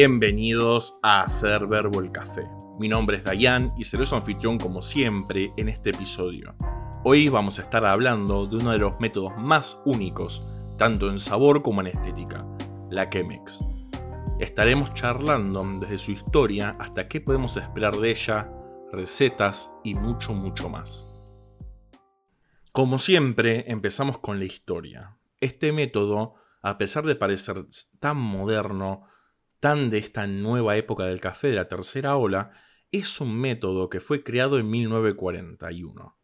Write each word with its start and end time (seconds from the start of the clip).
Bienvenidos 0.00 1.00
a 1.02 1.22
Hacer 1.22 1.66
Verbo 1.66 1.98
el 1.98 2.12
Café. 2.12 2.48
Mi 2.78 2.88
nombre 2.88 3.16
es 3.16 3.24
Dayan 3.24 3.74
y 3.76 3.82
seré 3.82 4.06
su 4.06 4.14
anfitrión 4.14 4.56
como 4.56 4.80
siempre 4.80 5.52
en 5.56 5.68
este 5.68 5.90
episodio. 5.90 6.54
Hoy 7.02 7.28
vamos 7.28 7.58
a 7.58 7.62
estar 7.62 7.84
hablando 7.84 8.46
de 8.46 8.58
uno 8.58 8.70
de 8.70 8.78
los 8.78 9.00
métodos 9.00 9.32
más 9.36 9.82
únicos, 9.84 10.46
tanto 10.76 11.10
en 11.10 11.18
sabor 11.18 11.64
como 11.64 11.80
en 11.80 11.88
estética, 11.88 12.46
la 12.90 13.10
Chemex. 13.10 13.58
Estaremos 14.38 14.92
charlando 14.92 15.66
desde 15.80 15.98
su 15.98 16.12
historia 16.12 16.76
hasta 16.78 17.08
qué 17.08 17.20
podemos 17.20 17.56
esperar 17.56 17.96
de 17.96 18.12
ella, 18.12 18.52
recetas 18.92 19.72
y 19.82 19.94
mucho, 19.94 20.32
mucho 20.32 20.68
más. 20.68 21.10
Como 22.70 23.00
siempre, 23.00 23.64
empezamos 23.66 24.18
con 24.18 24.38
la 24.38 24.44
historia. 24.44 25.18
Este 25.40 25.72
método, 25.72 26.36
a 26.62 26.78
pesar 26.78 27.04
de 27.04 27.16
parecer 27.16 27.66
tan 27.98 28.16
moderno, 28.16 29.02
tan 29.60 29.90
de 29.90 29.98
esta 29.98 30.26
nueva 30.26 30.76
época 30.76 31.04
del 31.04 31.20
café 31.20 31.48
de 31.48 31.56
la 31.56 31.68
tercera 31.68 32.16
ola, 32.16 32.52
es 32.90 33.20
un 33.20 33.38
método 33.38 33.90
que 33.90 34.00
fue 34.00 34.22
creado 34.22 34.58
en 34.58 34.70
1941. 34.70 36.18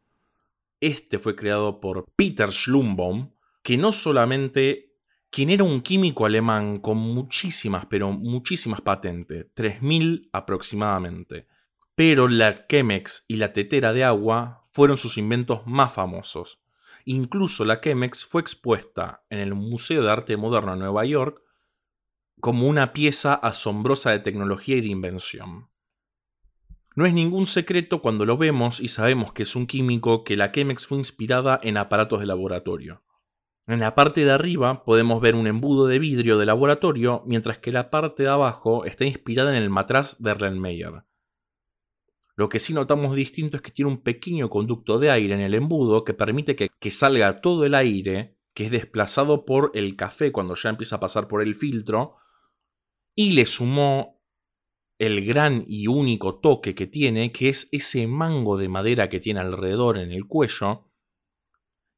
Este 0.80 1.18
fue 1.18 1.34
creado 1.36 1.80
por 1.80 2.04
Peter 2.16 2.50
Schlumbaum, 2.50 3.32
que 3.62 3.76
no 3.76 3.92
solamente 3.92 4.94
quien 5.30 5.50
era 5.50 5.64
un 5.64 5.80
químico 5.80 6.26
alemán 6.26 6.78
con 6.78 6.96
muchísimas, 6.96 7.86
pero 7.86 8.12
muchísimas 8.12 8.80
patentes, 8.80 9.46
3.000 9.54 10.28
aproximadamente. 10.32 11.48
Pero 11.94 12.28
la 12.28 12.66
Chemex 12.66 13.24
y 13.28 13.36
la 13.36 13.52
tetera 13.52 13.92
de 13.92 14.04
agua 14.04 14.68
fueron 14.72 14.96
sus 14.96 15.18
inventos 15.18 15.66
más 15.66 15.92
famosos. 15.92 16.60
Incluso 17.04 17.64
la 17.64 17.80
Chemex 17.80 18.24
fue 18.24 18.40
expuesta 18.40 19.24
en 19.28 19.38
el 19.38 19.54
Museo 19.54 20.02
de 20.02 20.10
Arte 20.10 20.36
Moderno 20.36 20.72
de 20.72 20.78
Nueva 20.78 21.04
York 21.04 21.43
como 22.40 22.68
una 22.68 22.92
pieza 22.92 23.34
asombrosa 23.34 24.10
de 24.10 24.18
tecnología 24.18 24.76
y 24.76 24.80
de 24.80 24.88
invención. 24.88 25.68
No 26.96 27.06
es 27.06 27.12
ningún 27.12 27.46
secreto 27.46 28.00
cuando 28.00 28.24
lo 28.24 28.36
vemos 28.36 28.80
y 28.80 28.88
sabemos 28.88 29.32
que 29.32 29.42
es 29.42 29.56
un 29.56 29.66
químico 29.66 30.22
que 30.22 30.36
la 30.36 30.52
Chemex 30.52 30.86
fue 30.86 30.98
inspirada 30.98 31.58
en 31.62 31.76
aparatos 31.76 32.20
de 32.20 32.26
laboratorio. 32.26 33.02
En 33.66 33.80
la 33.80 33.94
parte 33.94 34.24
de 34.24 34.30
arriba 34.30 34.84
podemos 34.84 35.20
ver 35.20 35.34
un 35.34 35.46
embudo 35.46 35.86
de 35.86 35.98
vidrio 35.98 36.38
de 36.38 36.46
laboratorio, 36.46 37.22
mientras 37.26 37.58
que 37.58 37.72
la 37.72 37.90
parte 37.90 38.22
de 38.22 38.28
abajo 38.28 38.84
está 38.84 39.06
inspirada 39.06 39.50
en 39.50 39.56
el 39.56 39.70
matraz 39.70 40.22
de 40.22 40.30
Erlenmeyer. 40.30 41.02
Lo 42.36 42.48
que 42.48 42.60
sí 42.60 42.74
notamos 42.74 43.16
distinto 43.16 43.56
es 43.56 43.62
que 43.62 43.70
tiene 43.70 43.90
un 43.90 44.02
pequeño 44.02 44.50
conducto 44.50 44.98
de 44.98 45.10
aire 45.10 45.34
en 45.34 45.40
el 45.40 45.54
embudo 45.54 46.04
que 46.04 46.14
permite 46.14 46.54
que, 46.54 46.68
que 46.78 46.90
salga 46.90 47.40
todo 47.40 47.64
el 47.64 47.74
aire 47.74 48.36
que 48.54 48.66
es 48.66 48.70
desplazado 48.70 49.44
por 49.44 49.72
el 49.74 49.96
café 49.96 50.30
cuando 50.30 50.54
ya 50.54 50.70
empieza 50.70 50.96
a 50.96 51.00
pasar 51.00 51.26
por 51.26 51.42
el 51.42 51.54
filtro 51.54 52.16
y 53.14 53.32
le 53.32 53.46
sumó 53.46 54.20
el 54.98 55.24
gran 55.24 55.64
y 55.66 55.86
único 55.86 56.38
toque 56.40 56.74
que 56.74 56.86
tiene, 56.86 57.32
que 57.32 57.48
es 57.48 57.68
ese 57.72 58.06
mango 58.06 58.56
de 58.56 58.68
madera 58.68 59.08
que 59.08 59.20
tiene 59.20 59.40
alrededor 59.40 59.98
en 59.98 60.12
el 60.12 60.26
cuello, 60.26 60.90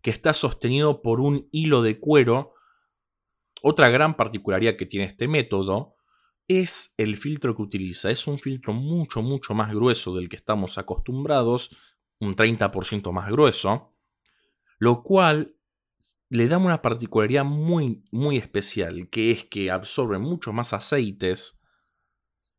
que 0.03 0.11
está 0.11 0.33
sostenido 0.34 1.03
por 1.03 1.20
un 1.20 1.48
hilo 1.53 1.83
de 1.83 1.98
cuero. 1.98 2.55
Otra 3.62 3.89
gran 3.91 4.17
particularidad 4.17 4.77
que 4.77 4.87
tiene 4.87 5.06
este 5.06 5.28
método 5.28 5.97
es 6.48 6.94
el 6.97 7.17
filtro 7.17 7.56
que 7.56 7.62
utiliza. 7.62 8.11
Es 8.11 8.27
un 8.27 8.39
filtro 8.39 8.72
mucho, 8.72 9.22
mucho 9.22 9.55
más 9.55 9.72
grueso 9.75 10.14
del 10.14 10.28
que 10.28 10.37
estamos 10.37 10.78
acostumbrados, 10.78 11.77
un 12.20 12.37
30% 12.37 13.12
más 13.12 13.31
grueso, 13.31 13.94
lo 14.78 15.03
cual 15.03 15.56
le 16.28 16.48
da 16.48 16.58
una 16.58 16.82
particularidad 16.82 17.44
muy, 17.44 18.04
muy 18.10 18.37
especial, 18.37 19.09
que 19.10 19.31
es 19.31 19.44
que 19.44 19.70
absorbe 19.70 20.19
mucho 20.19 20.53
más 20.53 20.72
aceites, 20.72 21.60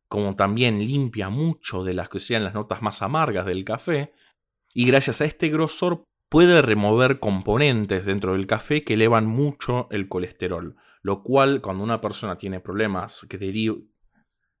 como 0.08 0.36
también 0.36 0.78
limpia 0.78 1.28
mucho 1.28 1.84
de 1.84 1.94
las 1.94 2.08
que 2.08 2.18
sean 2.18 2.44
las 2.44 2.54
notas 2.54 2.80
más 2.80 3.02
amargas 3.02 3.44
del 3.44 3.64
café, 3.64 4.12
y 4.72 4.86
gracias 4.86 5.20
a 5.20 5.26
este 5.26 5.48
grosor 5.48 6.04
puede 6.28 6.62
remover 6.62 7.20
componentes 7.20 8.06
dentro 8.06 8.32
del 8.32 8.46
café 8.46 8.84
que 8.84 8.94
elevan 8.94 9.26
mucho 9.26 9.88
el 9.90 10.08
colesterol, 10.08 10.76
lo 11.02 11.22
cual 11.22 11.60
cuando 11.60 11.84
una 11.84 12.00
persona 12.00 12.36
tiene 12.36 12.60
problemas 12.60 13.26
que, 13.28 13.38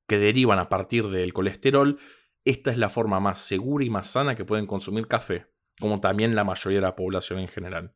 que 0.06 0.18
derivan 0.18 0.58
a 0.58 0.68
partir 0.68 1.08
del 1.08 1.32
colesterol, 1.32 1.98
esta 2.44 2.70
es 2.70 2.78
la 2.78 2.90
forma 2.90 3.20
más 3.20 3.40
segura 3.40 3.84
y 3.84 3.90
más 3.90 4.10
sana 4.10 4.36
que 4.36 4.44
pueden 4.44 4.66
consumir 4.66 5.06
café, 5.06 5.46
como 5.80 6.00
también 6.00 6.34
la 6.34 6.44
mayoría 6.44 6.78
de 6.78 6.86
la 6.86 6.96
población 6.96 7.38
en 7.40 7.48
general. 7.48 7.94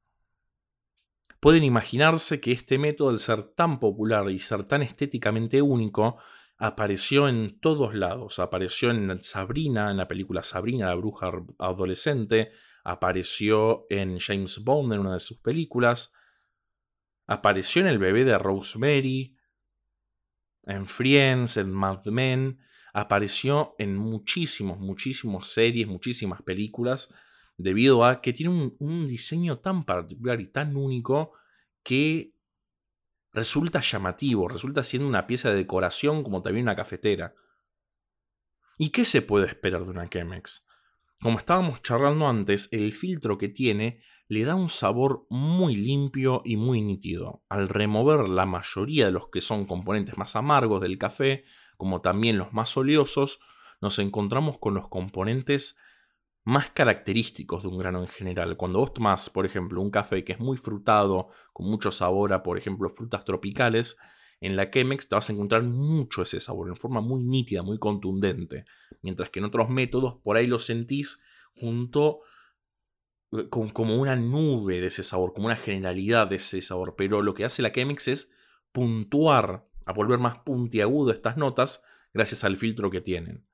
Pueden 1.42 1.64
imaginarse 1.64 2.40
que 2.40 2.52
este 2.52 2.78
método, 2.78 3.08
al 3.08 3.18
ser 3.18 3.42
tan 3.42 3.80
popular 3.80 4.30
y 4.30 4.38
ser 4.38 4.62
tan 4.62 4.80
estéticamente 4.80 5.60
único, 5.60 6.18
apareció 6.56 7.28
en 7.28 7.58
todos 7.58 7.96
lados. 7.96 8.38
Apareció 8.38 8.92
en 8.92 9.24
Sabrina, 9.24 9.90
en 9.90 9.96
la 9.96 10.06
película 10.06 10.44
Sabrina, 10.44 10.86
la 10.86 10.94
bruja 10.94 11.32
adolescente. 11.58 12.52
Apareció 12.84 13.86
en 13.90 14.20
James 14.20 14.62
Bond, 14.62 14.92
en 14.92 15.00
una 15.00 15.14
de 15.14 15.18
sus 15.18 15.38
películas. 15.38 16.12
Apareció 17.26 17.82
en 17.82 17.88
El 17.88 17.98
bebé 17.98 18.24
de 18.24 18.38
Rosemary. 18.38 19.36
En 20.62 20.86
Friends, 20.86 21.56
en 21.56 21.72
Mad 21.72 22.04
Men. 22.04 22.60
Apareció 22.92 23.74
en 23.78 23.96
muchísimos, 23.96 24.78
muchísimas 24.78 25.48
series, 25.48 25.88
muchísimas 25.88 26.40
películas 26.42 27.12
debido 27.56 28.04
a 28.04 28.20
que 28.20 28.32
tiene 28.32 28.72
un, 28.78 29.06
diseño 29.06 29.58
tan 29.58 29.84
particular 29.84 30.40
y 30.40 30.50
tan 30.50 30.76
único 30.76 31.32
que 31.82 32.34
resulta 33.32 33.80
llamativo, 33.80 34.48
resulta 34.48 34.82
siendo 34.82 35.08
una 35.08 35.26
pieza 35.26 35.50
de 35.50 35.56
decoración 35.56 36.22
como 36.22 36.42
también 36.42 36.66
una 36.66 36.76
cafetera. 36.76 37.34
¿Y 38.78 38.90
qué 38.90 39.04
se 39.04 39.22
puede 39.22 39.46
esperar 39.46 39.84
de 39.84 39.90
una 39.90 40.08
Chemex? 40.08 40.66
Como 41.20 41.38
estábamos 41.38 41.82
charlando 41.82 42.26
antes, 42.26 42.68
el 42.72 42.92
filtro 42.92 43.38
que 43.38 43.48
tiene 43.48 44.02
le 44.28 44.44
da 44.44 44.54
un 44.54 44.70
sabor 44.70 45.26
muy 45.28 45.76
limpio 45.76 46.42
y 46.44 46.56
muy 46.56 46.80
nítido. 46.80 47.44
Al 47.48 47.68
remover 47.68 48.28
la 48.28 48.46
mayoría 48.46 49.06
de 49.06 49.12
los 49.12 49.28
que 49.28 49.40
son 49.40 49.66
componentes 49.66 50.16
más 50.16 50.36
amargos 50.36 50.80
del 50.80 50.98
café, 50.98 51.44
como 51.76 52.00
también 52.00 52.38
los 52.38 52.52
más 52.52 52.76
oleosos, 52.76 53.40
nos 53.80 53.98
encontramos 53.98 54.58
con 54.58 54.74
los 54.74 54.88
componentes 54.88 55.76
más 56.44 56.70
característicos 56.70 57.62
de 57.62 57.68
un 57.68 57.78
grano 57.78 58.00
en 58.00 58.08
general. 58.08 58.56
Cuando 58.56 58.80
vos 58.80 58.92
tomás, 58.92 59.30
por 59.30 59.46
ejemplo, 59.46 59.80
un 59.80 59.90
café 59.90 60.24
que 60.24 60.32
es 60.32 60.40
muy 60.40 60.56
frutado, 60.56 61.28
con 61.52 61.66
mucho 61.66 61.92
sabor 61.92 62.32
a, 62.32 62.42
por 62.42 62.58
ejemplo, 62.58 62.88
frutas 62.88 63.24
tropicales, 63.24 63.96
en 64.40 64.56
la 64.56 64.70
Chemex 64.70 65.08
te 65.08 65.14
vas 65.14 65.30
a 65.30 65.32
encontrar 65.32 65.62
mucho 65.62 66.22
ese 66.22 66.40
sabor, 66.40 66.68
en 66.68 66.76
forma 66.76 67.00
muy 67.00 67.22
nítida, 67.22 67.62
muy 67.62 67.78
contundente. 67.78 68.64
Mientras 69.00 69.30
que 69.30 69.38
en 69.38 69.44
otros 69.44 69.68
métodos, 69.68 70.20
por 70.24 70.36
ahí 70.36 70.48
lo 70.48 70.58
sentís 70.58 71.22
junto 71.54 72.22
eh, 73.30 73.48
con 73.48 73.68
como 73.70 73.94
una 73.94 74.16
nube 74.16 74.80
de 74.80 74.88
ese 74.88 75.04
sabor, 75.04 75.32
como 75.32 75.46
una 75.46 75.56
generalidad 75.56 76.26
de 76.26 76.36
ese 76.36 76.60
sabor. 76.60 76.94
Pero 76.96 77.22
lo 77.22 77.34
que 77.34 77.44
hace 77.44 77.62
la 77.62 77.72
Chemex 77.72 78.08
es 78.08 78.32
puntuar, 78.72 79.68
a 79.84 79.92
volver 79.92 80.18
más 80.18 80.38
puntiagudo 80.38 81.12
estas 81.12 81.36
notas 81.36 81.84
gracias 82.12 82.42
al 82.42 82.56
filtro 82.56 82.90
que 82.90 83.00
tienen. 83.00 83.46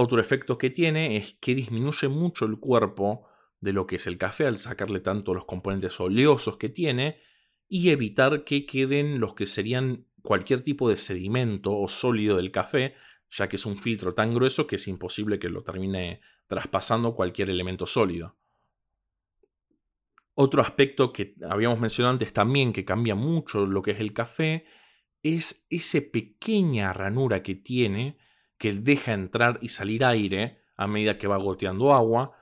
Otro 0.00 0.20
efecto 0.20 0.58
que 0.58 0.70
tiene 0.70 1.16
es 1.16 1.34
que 1.40 1.56
disminuye 1.56 2.06
mucho 2.06 2.44
el 2.44 2.60
cuerpo 2.60 3.26
de 3.58 3.72
lo 3.72 3.88
que 3.88 3.96
es 3.96 4.06
el 4.06 4.16
café 4.16 4.46
al 4.46 4.56
sacarle 4.56 5.00
tanto 5.00 5.34
los 5.34 5.44
componentes 5.44 5.98
oleosos 5.98 6.56
que 6.56 6.68
tiene 6.68 7.20
y 7.68 7.90
evitar 7.90 8.44
que 8.44 8.64
queden 8.64 9.18
los 9.18 9.34
que 9.34 9.48
serían 9.48 10.06
cualquier 10.22 10.62
tipo 10.62 10.88
de 10.88 10.96
sedimento 10.96 11.76
o 11.76 11.88
sólido 11.88 12.36
del 12.36 12.52
café, 12.52 12.94
ya 13.28 13.48
que 13.48 13.56
es 13.56 13.66
un 13.66 13.76
filtro 13.76 14.14
tan 14.14 14.34
grueso 14.34 14.68
que 14.68 14.76
es 14.76 14.86
imposible 14.86 15.40
que 15.40 15.48
lo 15.48 15.64
termine 15.64 16.20
traspasando 16.46 17.16
cualquier 17.16 17.50
elemento 17.50 17.84
sólido. 17.84 18.36
Otro 20.34 20.62
aspecto 20.62 21.12
que 21.12 21.34
habíamos 21.50 21.80
mencionado 21.80 22.12
antes 22.12 22.32
también 22.32 22.72
que 22.72 22.84
cambia 22.84 23.16
mucho 23.16 23.66
lo 23.66 23.82
que 23.82 23.90
es 23.90 23.98
el 23.98 24.12
café 24.12 24.64
es 25.24 25.66
esa 25.70 25.98
pequeña 26.12 26.92
ranura 26.92 27.42
que 27.42 27.56
tiene 27.56 28.27
que 28.58 28.72
deja 28.72 29.12
entrar 29.12 29.58
y 29.62 29.68
salir 29.68 30.04
aire 30.04 30.62
a 30.76 30.86
medida 30.86 31.18
que 31.18 31.28
va 31.28 31.36
goteando 31.36 31.94
agua, 31.94 32.36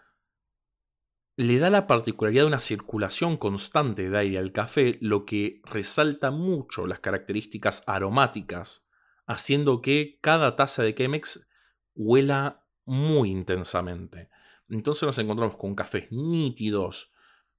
le 1.37 1.59
da 1.59 1.69
la 1.69 1.87
particularidad 1.87 2.45
de 2.45 2.49
una 2.49 2.61
circulación 2.61 3.37
constante 3.37 4.09
de 4.09 4.19
aire 4.19 4.39
al 4.39 4.53
café, 4.53 4.99
lo 5.03 5.27
que 5.27 5.61
resalta 5.65 6.31
mucho 6.31 6.87
las 6.87 7.01
características 7.01 7.85
aromáticas, 7.87 8.89
haciendo 9.27 9.83
que 9.83 10.19
cada 10.23 10.57
taza 10.57 10.83
de 10.83 10.95
Chemex 10.95 11.47
huela 11.95 12.65
muy 12.87 13.31
intensamente. 13.31 14.31
Entonces 14.69 15.03
nos 15.03 15.19
encontramos 15.19 15.57
con 15.57 15.75
cafés 15.75 16.11
nítidos, 16.11 17.13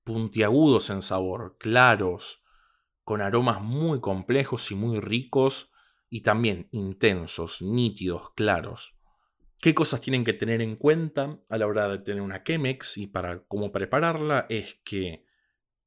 puntiagudos 0.04 0.90
en 0.90 1.02
sabor, 1.04 1.58
claros, 1.60 2.44
con 3.04 3.22
aromas 3.22 3.62
muy 3.62 4.00
complejos 4.00 4.72
y 4.72 4.76
muy 4.76 5.00
ricos, 5.00 5.72
y 6.10 6.22
también 6.22 6.70
intensos, 6.72 7.62
nítidos, 7.62 8.32
claros. 8.36 8.96
¿Qué 9.60 9.74
cosas 9.74 10.02
tienen 10.02 10.24
que 10.24 10.34
tener 10.34 10.62
en 10.62 10.76
cuenta 10.76 11.40
a 11.50 11.58
la 11.58 11.68
hora 11.68 11.88
de 11.88 12.00
tener 12.00 12.22
una 12.22 12.44
Chemex 12.44 12.98
y 12.98 13.08
para 13.08 13.44
cómo 13.46 13.72
prepararla? 13.72 14.46
Es 14.50 14.80
que 14.86 15.26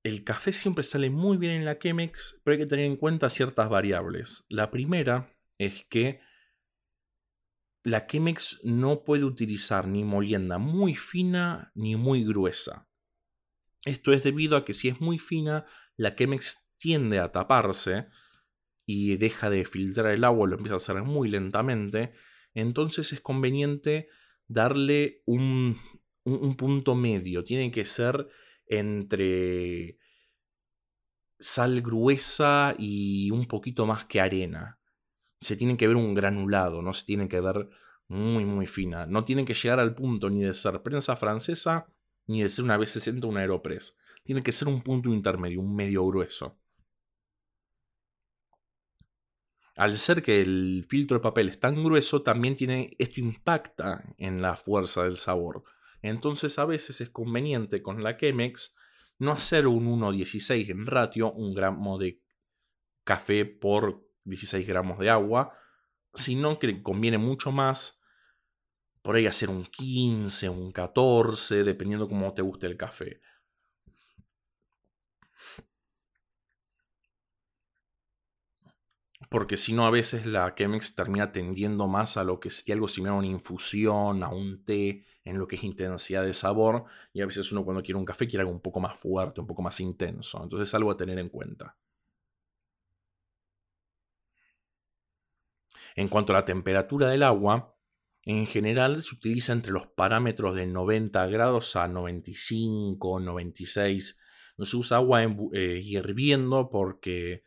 el 0.02 0.24
café 0.24 0.52
siempre 0.52 0.82
sale 0.82 1.10
muy 1.10 1.36
bien 1.36 1.52
en 1.52 1.64
la 1.64 1.78
Chemex, 1.78 2.40
pero 2.42 2.54
hay 2.54 2.58
que 2.58 2.66
tener 2.66 2.86
en 2.86 2.96
cuenta 2.96 3.30
ciertas 3.30 3.68
variables. 3.68 4.44
La 4.48 4.70
primera 4.70 5.36
es 5.58 5.84
que 5.88 6.20
la 7.82 8.06
Chemex 8.06 8.60
no 8.64 9.04
puede 9.04 9.24
utilizar 9.24 9.86
ni 9.86 10.04
molienda 10.04 10.58
muy 10.58 10.94
fina 10.94 11.70
ni 11.74 11.96
muy 11.96 12.24
gruesa. 12.24 12.88
Esto 13.84 14.12
es 14.12 14.22
debido 14.22 14.56
a 14.56 14.64
que 14.64 14.72
si 14.72 14.88
es 14.88 15.00
muy 15.00 15.18
fina, 15.18 15.64
la 15.96 16.14
Chemex 16.14 16.68
tiende 16.76 17.18
a 17.18 17.32
taparse 17.32 18.08
y 18.92 19.16
deja 19.18 19.50
de 19.50 19.64
filtrar 19.64 20.10
el 20.12 20.24
agua, 20.24 20.48
lo 20.48 20.56
empieza 20.56 20.74
a 20.74 20.78
hacer 20.78 21.00
muy 21.04 21.28
lentamente. 21.28 22.12
Entonces 22.54 23.12
es 23.12 23.20
conveniente 23.20 24.08
darle 24.48 25.22
un, 25.26 25.78
un 26.24 26.56
punto 26.56 26.96
medio. 26.96 27.44
Tiene 27.44 27.70
que 27.70 27.84
ser 27.84 28.28
entre 28.66 29.96
sal 31.38 31.80
gruesa 31.82 32.74
y 32.78 33.30
un 33.30 33.46
poquito 33.46 33.86
más 33.86 34.06
que 34.06 34.20
arena. 34.20 34.80
Se 35.40 35.56
tiene 35.56 35.76
que 35.76 35.86
ver 35.86 35.96
un 35.96 36.12
granulado, 36.12 36.82
no 36.82 36.92
se 36.92 37.04
tiene 37.06 37.28
que 37.28 37.40
ver 37.40 37.68
muy 38.08 38.44
muy 38.44 38.66
fina. 38.66 39.06
No 39.06 39.24
tiene 39.24 39.44
que 39.44 39.54
llegar 39.54 39.78
al 39.78 39.94
punto 39.94 40.30
ni 40.30 40.42
de 40.42 40.52
ser 40.52 40.82
prensa 40.82 41.14
francesa 41.14 41.86
ni 42.26 42.42
de 42.42 42.48
ser 42.48 42.64
una 42.64 42.76
B60 42.76 43.22
o 43.22 43.28
una 43.28 43.40
Aeropress. 43.40 43.96
Tiene 44.24 44.42
que 44.42 44.50
ser 44.50 44.66
un 44.66 44.82
punto 44.82 45.10
intermedio, 45.10 45.60
un 45.60 45.76
medio 45.76 46.04
grueso. 46.06 46.59
Al 49.76 49.96
ser 49.98 50.22
que 50.22 50.40
el 50.40 50.84
filtro 50.88 51.18
de 51.18 51.22
papel 51.22 51.48
es 51.48 51.60
tan 51.60 51.82
grueso, 51.82 52.22
también 52.22 52.56
tiene, 52.56 52.96
esto 52.98 53.20
impacta 53.20 54.04
en 54.18 54.42
la 54.42 54.56
fuerza 54.56 55.04
del 55.04 55.16
sabor. 55.16 55.64
Entonces 56.02 56.58
a 56.58 56.64
veces 56.64 57.00
es 57.00 57.10
conveniente 57.10 57.82
con 57.82 58.02
la 58.02 58.16
Chemex 58.16 58.76
no 59.18 59.32
hacer 59.32 59.66
un 59.66 60.00
1,16 60.00 60.70
en 60.70 60.86
ratio, 60.86 61.32
un 61.32 61.54
gramo 61.54 61.98
de 61.98 62.22
café 63.04 63.44
por 63.44 64.08
16 64.24 64.66
gramos 64.66 64.98
de 64.98 65.10
agua, 65.10 65.52
sino 66.14 66.58
que 66.58 66.82
conviene 66.82 67.18
mucho 67.18 67.52
más 67.52 68.00
por 69.02 69.16
ahí 69.16 69.26
hacer 69.26 69.50
un 69.50 69.64
15, 69.64 70.48
un 70.48 70.72
14, 70.72 71.64
dependiendo 71.64 72.08
cómo 72.08 72.32
te 72.34 72.42
guste 72.42 72.66
el 72.66 72.76
café. 72.76 73.20
Porque 79.30 79.56
si 79.56 79.72
no 79.72 79.86
a 79.86 79.90
veces 79.90 80.26
la 80.26 80.54
Chemex 80.56 80.96
termina 80.96 81.30
tendiendo 81.30 81.86
más 81.86 82.16
a 82.16 82.24
lo 82.24 82.40
que 82.40 82.50
sería 82.50 82.74
algo 82.74 82.88
similar 82.88 83.14
a 83.14 83.18
una 83.18 83.28
infusión, 83.28 84.24
a 84.24 84.28
un 84.28 84.64
té, 84.64 85.06
en 85.24 85.38
lo 85.38 85.46
que 85.46 85.54
es 85.54 85.62
intensidad 85.62 86.24
de 86.24 86.34
sabor, 86.34 86.86
y 87.12 87.22
a 87.22 87.26
veces 87.26 87.52
uno 87.52 87.64
cuando 87.64 87.82
quiere 87.82 87.98
un 87.98 88.04
café 88.04 88.26
quiere 88.26 88.42
algo 88.42 88.52
un 88.52 88.60
poco 88.60 88.80
más 88.80 88.98
fuerte, 88.98 89.40
un 89.40 89.46
poco 89.46 89.62
más 89.62 89.78
intenso, 89.80 90.42
entonces 90.42 90.68
es 90.68 90.74
algo 90.74 90.90
a 90.90 90.96
tener 90.96 91.18
en 91.20 91.28
cuenta. 91.28 91.76
En 95.94 96.08
cuanto 96.08 96.32
a 96.32 96.36
la 96.36 96.44
temperatura 96.44 97.08
del 97.08 97.22
agua, 97.22 97.76
en 98.24 98.46
general 98.46 99.00
se 99.00 99.14
utiliza 99.14 99.52
entre 99.52 99.72
los 99.72 99.86
parámetros 99.86 100.56
de 100.56 100.66
90 100.66 101.24
grados 101.28 101.76
a 101.76 101.86
95, 101.86 103.20
96. 103.20 104.18
No 104.56 104.64
se 104.64 104.76
usa 104.76 104.96
agua 104.98 105.22
eh, 105.22 105.80
hirviendo 105.82 106.68
porque 106.68 107.44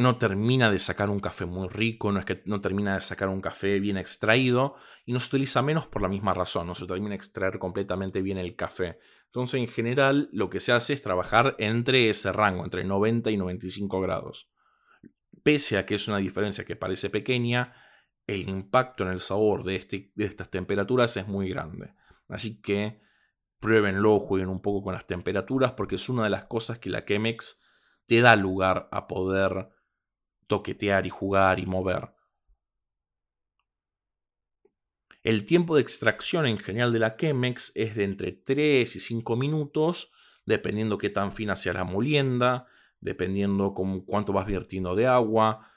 no 0.00 0.16
termina 0.16 0.70
de 0.70 0.78
sacar 0.78 1.10
un 1.10 1.20
café 1.20 1.44
muy 1.44 1.68
rico, 1.68 2.10
no 2.10 2.20
es 2.20 2.24
que 2.24 2.42
no 2.46 2.62
termina 2.62 2.94
de 2.94 3.02
sacar 3.02 3.28
un 3.28 3.42
café 3.42 3.78
bien 3.80 3.98
extraído 3.98 4.76
y 5.04 5.12
no 5.12 5.20
se 5.20 5.28
utiliza 5.28 5.60
menos 5.60 5.86
por 5.86 6.00
la 6.00 6.08
misma 6.08 6.32
razón, 6.32 6.66
no 6.66 6.74
se 6.74 6.86
termina 6.86 7.10
de 7.10 7.16
extraer 7.16 7.58
completamente 7.58 8.22
bien 8.22 8.38
el 8.38 8.56
café. 8.56 8.98
Entonces, 9.26 9.60
en 9.60 9.68
general, 9.68 10.30
lo 10.32 10.48
que 10.48 10.58
se 10.58 10.72
hace 10.72 10.94
es 10.94 11.02
trabajar 11.02 11.54
entre 11.58 12.08
ese 12.08 12.32
rango, 12.32 12.64
entre 12.64 12.82
90 12.82 13.30
y 13.30 13.36
95 13.36 14.00
grados. 14.00 14.50
Pese 15.42 15.76
a 15.76 15.84
que 15.84 15.96
es 15.96 16.08
una 16.08 16.16
diferencia 16.16 16.64
que 16.64 16.76
parece 16.76 17.10
pequeña, 17.10 17.74
el 18.26 18.48
impacto 18.48 19.02
en 19.02 19.10
el 19.10 19.20
sabor 19.20 19.64
de, 19.64 19.76
este, 19.76 20.12
de 20.14 20.24
estas 20.24 20.50
temperaturas 20.50 21.14
es 21.18 21.28
muy 21.28 21.50
grande. 21.50 21.92
Así 22.26 22.62
que 22.62 23.02
pruébenlo, 23.58 24.18
jueguen 24.18 24.48
un 24.48 24.62
poco 24.62 24.82
con 24.82 24.94
las 24.94 25.06
temperaturas, 25.06 25.72
porque 25.72 25.96
es 25.96 26.08
una 26.08 26.24
de 26.24 26.30
las 26.30 26.46
cosas 26.46 26.78
que 26.78 26.88
la 26.88 27.04
Chemex 27.04 27.60
te 28.06 28.22
da 28.22 28.34
lugar 28.34 28.88
a 28.92 29.06
poder 29.06 29.68
toquetear 30.50 31.06
y 31.06 31.10
jugar 31.10 31.60
y 31.60 31.66
mover. 31.66 32.12
El 35.22 35.46
tiempo 35.46 35.76
de 35.76 35.82
extracción 35.82 36.44
en 36.46 36.58
general 36.58 36.92
de 36.92 36.98
la 36.98 37.16
Chemex 37.16 37.70
es 37.76 37.94
de 37.94 38.04
entre 38.04 38.32
3 38.32 38.96
y 38.96 39.00
5 39.00 39.36
minutos, 39.36 40.10
dependiendo 40.44 40.98
qué 40.98 41.08
tan 41.08 41.32
fina 41.32 41.54
sea 41.54 41.74
la 41.74 41.84
molienda, 41.84 42.66
dependiendo 42.98 43.74
cuánto 44.06 44.32
vas 44.32 44.46
vertiendo 44.46 44.96
de 44.96 45.06
agua. 45.06 45.70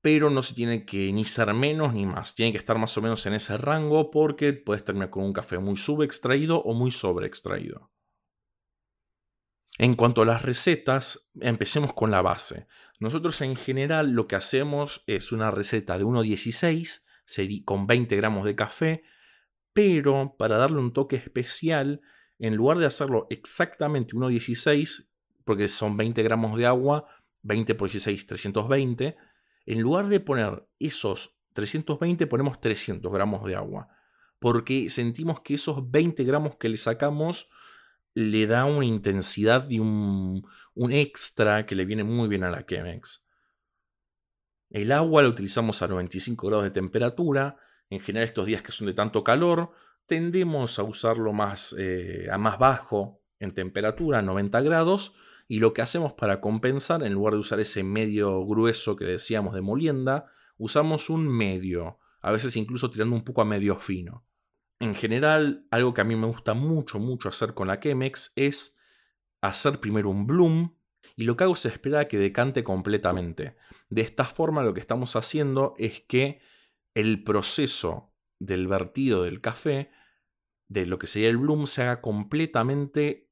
Pero 0.00 0.28
no 0.28 0.42
se 0.42 0.54
tiene 0.54 0.84
que 0.84 1.12
ni 1.12 1.24
ser 1.24 1.54
menos 1.54 1.94
ni 1.94 2.04
más, 2.04 2.34
tiene 2.34 2.50
que 2.50 2.58
estar 2.58 2.78
más 2.78 2.98
o 2.98 3.02
menos 3.02 3.24
en 3.26 3.34
ese 3.34 3.56
rango 3.58 4.10
porque 4.10 4.52
puedes 4.54 4.84
terminar 4.84 5.10
con 5.10 5.22
un 5.22 5.32
café 5.32 5.58
muy 5.58 5.76
subextraído 5.76 6.60
o 6.62 6.74
muy 6.74 6.90
sobreextraído. 6.90 7.92
En 9.78 9.94
cuanto 9.94 10.22
a 10.22 10.26
las 10.26 10.42
recetas, 10.42 11.30
empecemos 11.40 11.92
con 11.92 12.10
la 12.10 12.22
base. 12.22 12.66
Nosotros 13.00 13.40
en 13.40 13.56
general 13.56 14.10
lo 14.12 14.26
que 14.26 14.36
hacemos 14.36 15.02
es 15.06 15.32
una 15.32 15.50
receta 15.50 15.98
de 15.98 16.04
1.16 16.04 17.02
con 17.64 17.86
20 17.86 18.16
gramos 18.16 18.44
de 18.44 18.54
café, 18.54 19.02
pero 19.72 20.36
para 20.38 20.58
darle 20.58 20.78
un 20.78 20.92
toque 20.92 21.16
especial, 21.16 22.02
en 22.38 22.56
lugar 22.56 22.78
de 22.78 22.86
hacerlo 22.86 23.26
exactamente 23.30 24.14
1.16, 24.14 25.08
porque 25.44 25.68
son 25.68 25.96
20 25.96 26.22
gramos 26.22 26.58
de 26.58 26.66
agua, 26.66 27.06
20 27.42 27.74
por 27.74 27.88
16, 27.88 28.26
320, 28.26 29.16
en 29.66 29.80
lugar 29.80 30.08
de 30.08 30.20
poner 30.20 30.66
esos 30.78 31.38
320, 31.54 32.26
ponemos 32.26 32.60
300 32.60 33.12
gramos 33.12 33.44
de 33.44 33.56
agua, 33.56 33.88
porque 34.38 34.90
sentimos 34.90 35.40
que 35.40 35.54
esos 35.54 35.90
20 35.90 36.24
gramos 36.24 36.56
que 36.56 36.68
le 36.68 36.76
sacamos 36.76 37.48
le 38.14 38.46
da 38.46 38.64
una 38.64 38.84
intensidad 38.84 39.68
y 39.70 39.78
un, 39.78 40.44
extra 40.90 41.66
que 41.66 41.74
le 41.74 41.84
viene 41.84 42.04
muy 42.04 42.28
bien 42.28 42.44
a 42.44 42.50
la 42.50 42.66
Chemex. 42.66 43.24
El 44.70 44.92
agua 44.92 45.22
la 45.22 45.28
utilizamos 45.28 45.82
a 45.82 45.88
95 45.88 46.46
grados 46.46 46.64
de 46.64 46.70
temperatura. 46.70 47.58
En 47.90 48.00
general, 48.00 48.26
estos 48.26 48.46
días 48.46 48.62
que 48.62 48.72
son 48.72 48.86
de 48.86 48.94
tanto 48.94 49.22
calor, 49.22 49.72
tendemos 50.06 50.78
a 50.78 50.82
usarlo 50.82 51.32
más, 51.32 51.74
eh, 51.78 52.28
a 52.30 52.38
más 52.38 52.58
bajo 52.58 53.22
en 53.38 53.54
temperatura, 53.54 54.22
90 54.22 54.60
grados. 54.62 55.14
Y 55.46 55.58
lo 55.58 55.74
que 55.74 55.82
hacemos 55.82 56.14
para 56.14 56.40
compensar, 56.40 57.02
en 57.02 57.12
lugar 57.12 57.34
de 57.34 57.40
usar 57.40 57.60
ese 57.60 57.82
medio 57.82 58.46
grueso 58.46 58.96
que 58.96 59.04
decíamos 59.04 59.54
de 59.54 59.60
molienda, 59.60 60.32
usamos 60.56 61.10
un 61.10 61.28
medio, 61.28 61.98
a 62.20 62.32
veces 62.32 62.56
incluso 62.56 62.90
tirando 62.90 63.14
un 63.14 63.24
poco 63.24 63.42
a 63.42 63.44
medio 63.44 63.76
fino. 63.76 64.24
En 64.82 64.96
general, 64.96 65.64
algo 65.70 65.94
que 65.94 66.00
a 66.00 66.04
mí 66.04 66.16
me 66.16 66.26
gusta 66.26 66.54
mucho, 66.54 66.98
mucho 66.98 67.28
hacer 67.28 67.54
con 67.54 67.68
la 67.68 67.78
Chemex 67.78 68.32
es 68.34 68.76
hacer 69.40 69.78
primero 69.78 70.10
un 70.10 70.26
bloom 70.26 70.76
y 71.14 71.22
lo 71.22 71.36
que 71.36 71.44
hago 71.44 71.54
es 71.54 71.64
esperar 71.66 72.00
a 72.00 72.08
que 72.08 72.18
decante 72.18 72.64
completamente. 72.64 73.54
De 73.90 74.02
esta 74.02 74.24
forma 74.24 74.64
lo 74.64 74.74
que 74.74 74.80
estamos 74.80 75.14
haciendo 75.14 75.76
es 75.78 76.00
que 76.00 76.40
el 76.94 77.22
proceso 77.22 78.12
del 78.40 78.66
vertido 78.66 79.22
del 79.22 79.40
café, 79.40 79.92
de 80.66 80.84
lo 80.84 80.98
que 80.98 81.06
sería 81.06 81.28
el 81.28 81.36
bloom, 81.36 81.68
se 81.68 81.82
haga 81.82 82.00
completamente, 82.00 83.30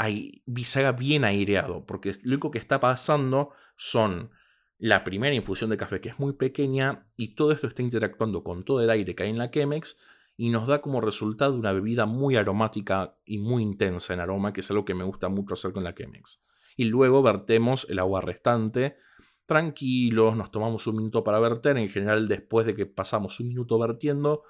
se 0.00 0.80
haga 0.80 0.90
bien 0.90 1.22
aireado, 1.22 1.86
porque 1.86 2.10
lo 2.24 2.32
único 2.32 2.50
que 2.50 2.58
está 2.58 2.80
pasando 2.80 3.52
son 3.76 4.32
la 4.78 5.04
primera 5.04 5.36
infusión 5.36 5.70
de 5.70 5.76
café 5.76 6.00
que 6.00 6.08
es 6.08 6.18
muy 6.18 6.32
pequeña 6.32 7.06
y 7.16 7.36
todo 7.36 7.52
esto 7.52 7.68
está 7.68 7.82
interactuando 7.82 8.42
con 8.42 8.64
todo 8.64 8.82
el 8.82 8.90
aire 8.90 9.14
que 9.14 9.22
hay 9.22 9.30
en 9.30 9.38
la 9.38 9.52
Chemex 9.52 9.96
y 10.40 10.50
nos 10.50 10.68
da 10.68 10.80
como 10.80 11.00
resultado 11.00 11.52
una 11.54 11.72
bebida 11.72 12.06
muy 12.06 12.36
aromática 12.36 13.18
y 13.24 13.38
muy 13.38 13.60
intensa 13.60 14.14
en 14.14 14.20
aroma, 14.20 14.52
que 14.52 14.60
es 14.60 14.70
algo 14.70 14.84
que 14.84 14.94
me 14.94 15.02
gusta 15.02 15.28
mucho 15.28 15.54
hacer 15.54 15.72
con 15.72 15.82
la 15.82 15.96
Chemex. 15.96 16.40
Y 16.76 16.84
luego 16.84 17.24
vertemos 17.24 17.86
el 17.90 17.98
agua 17.98 18.20
restante, 18.20 18.98
tranquilos, 19.46 20.36
nos 20.36 20.52
tomamos 20.52 20.86
un 20.86 20.96
minuto 20.96 21.24
para 21.24 21.40
verter, 21.40 21.76
en 21.76 21.88
general 21.88 22.28
después 22.28 22.66
de 22.66 22.76
que 22.76 22.86
pasamos 22.86 23.40
un 23.40 23.48
minuto 23.48 23.80
vertiendo, 23.80 24.44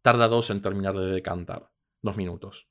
tarda 0.00 0.26
dos 0.26 0.48
en 0.48 0.62
terminar 0.62 0.96
de 0.96 1.10
decantar, 1.12 1.70
dos 2.00 2.16
minutos. 2.16 2.70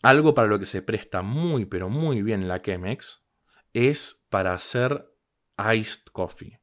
Algo 0.00 0.32
para 0.32 0.46
lo 0.46 0.60
que 0.60 0.66
se 0.66 0.80
presta 0.80 1.22
muy 1.22 1.64
pero 1.64 1.88
muy 1.88 2.22
bien 2.22 2.46
la 2.46 2.62
Chemex 2.62 3.26
es 3.72 4.24
para 4.30 4.54
hacer 4.54 5.12
iced 5.58 6.04
coffee 6.12 6.60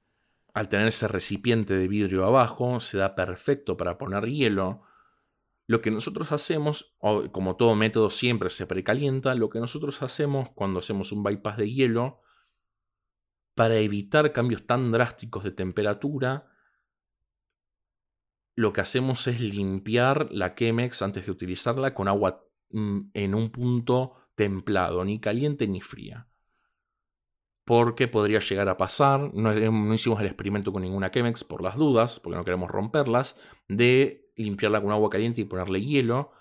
al 0.53 0.69
tener 0.69 0.87
ese 0.87 1.07
recipiente 1.07 1.73
de 1.73 1.87
vidrio 1.87 2.25
abajo, 2.25 2.79
se 2.79 2.99
da 2.99 3.15
perfecto 3.15 3.75
para 3.75 3.97
poner 3.97 4.25
hielo. 4.25 4.83
Lo 5.65 5.81
que 5.81 5.89
nosotros 5.89 6.31
hacemos, 6.31 6.95
como 7.31 7.55
todo 7.55 7.75
método 7.75 8.09
siempre 8.09 8.49
se 8.49 8.67
precalienta, 8.67 9.33
lo 9.33 9.49
que 9.49 9.59
nosotros 9.59 10.01
hacemos 10.03 10.49
cuando 10.51 10.79
hacemos 10.79 11.11
un 11.11 11.23
bypass 11.23 11.57
de 11.57 11.71
hielo, 11.71 12.21
para 13.55 13.77
evitar 13.77 14.31
cambios 14.31 14.65
tan 14.65 14.91
drásticos 14.91 15.43
de 15.43 15.51
temperatura, 15.51 16.49
lo 18.55 18.73
que 18.73 18.81
hacemos 18.81 19.25
es 19.27 19.41
limpiar 19.41 20.31
la 20.31 20.53
Chemex 20.53 21.01
antes 21.01 21.25
de 21.25 21.31
utilizarla 21.31 21.93
con 21.95 22.07
agua 22.07 22.45
mm, 22.69 23.09
en 23.13 23.35
un 23.35 23.49
punto 23.49 24.13
templado, 24.35 25.03
ni 25.03 25.19
caliente 25.19 25.67
ni 25.67 25.81
fría. 25.81 26.27
Porque 27.65 28.07
podría 28.07 28.39
llegar 28.39 28.67
a 28.67 28.77
pasar, 28.77 29.33
no, 29.33 29.53
no 29.53 29.93
hicimos 29.93 30.19
el 30.19 30.25
experimento 30.25 30.73
con 30.73 30.81
ninguna 30.81 31.11
Chemex 31.11 31.43
por 31.43 31.61
las 31.63 31.77
dudas, 31.77 32.19
porque 32.19 32.37
no 32.37 32.43
queremos 32.43 32.69
romperlas, 32.69 33.37
de 33.69 34.29
limpiarla 34.35 34.81
con 34.81 34.91
agua 34.91 35.09
caliente 35.09 35.41
y 35.41 35.45
ponerle 35.45 35.81
hielo. 35.81 36.31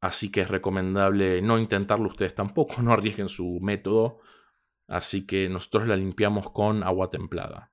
Así 0.00 0.30
que 0.30 0.42
es 0.42 0.48
recomendable 0.48 1.40
no 1.40 1.58
intentarlo 1.58 2.08
ustedes 2.08 2.34
tampoco, 2.34 2.76
no 2.82 2.92
arriesguen 2.92 3.28
su 3.28 3.58
método. 3.60 4.18
Así 4.86 5.26
que 5.26 5.48
nosotros 5.48 5.88
la 5.88 5.96
limpiamos 5.96 6.50
con 6.50 6.82
agua 6.82 7.08
templada. 7.08 7.72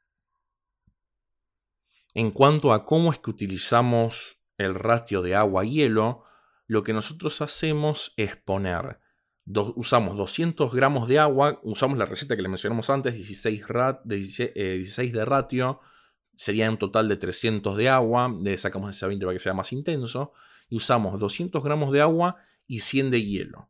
En 2.13 2.31
cuanto 2.31 2.71
a 2.71 2.85
cómo 2.85 3.11
es 3.11 3.19
que 3.19 3.31
utilizamos 3.31 4.41
el 4.57 4.75
ratio 4.75 5.21
de 5.21 5.35
agua-hielo, 5.35 6.23
lo 6.67 6.83
que 6.83 6.93
nosotros 6.93 7.41
hacemos 7.41 8.13
es 8.15 8.37
poner, 8.37 9.00
usamos 9.75 10.17
200 10.17 10.73
gramos 10.73 11.07
de 11.07 11.19
agua, 11.19 11.59
usamos 11.63 11.97
la 11.97 12.05
receta 12.05 12.35
que 12.35 12.41
le 12.41 12.49
mencionamos 12.49 12.89
antes, 12.89 13.13
16, 13.13 13.63
eh, 14.55 15.11
de 15.11 15.25
ratio, 15.25 15.79
sería 16.35 16.69
un 16.69 16.77
total 16.77 17.07
de 17.07 17.17
300 17.17 17.75
de 17.77 17.89
agua, 17.89 18.33
le 18.41 18.57
sacamos 18.57 18.89
ese 18.89 19.07
20 19.07 19.25
para 19.25 19.35
que 19.35 19.43
sea 19.43 19.53
más 19.53 19.73
intenso, 19.73 20.33
y 20.69 20.77
usamos 20.77 21.19
200 21.19 21.63
gramos 21.63 21.91
de 21.91 22.01
agua 22.01 22.37
y 22.67 22.79
100 22.79 23.11
de 23.11 23.23
hielo. 23.23 23.69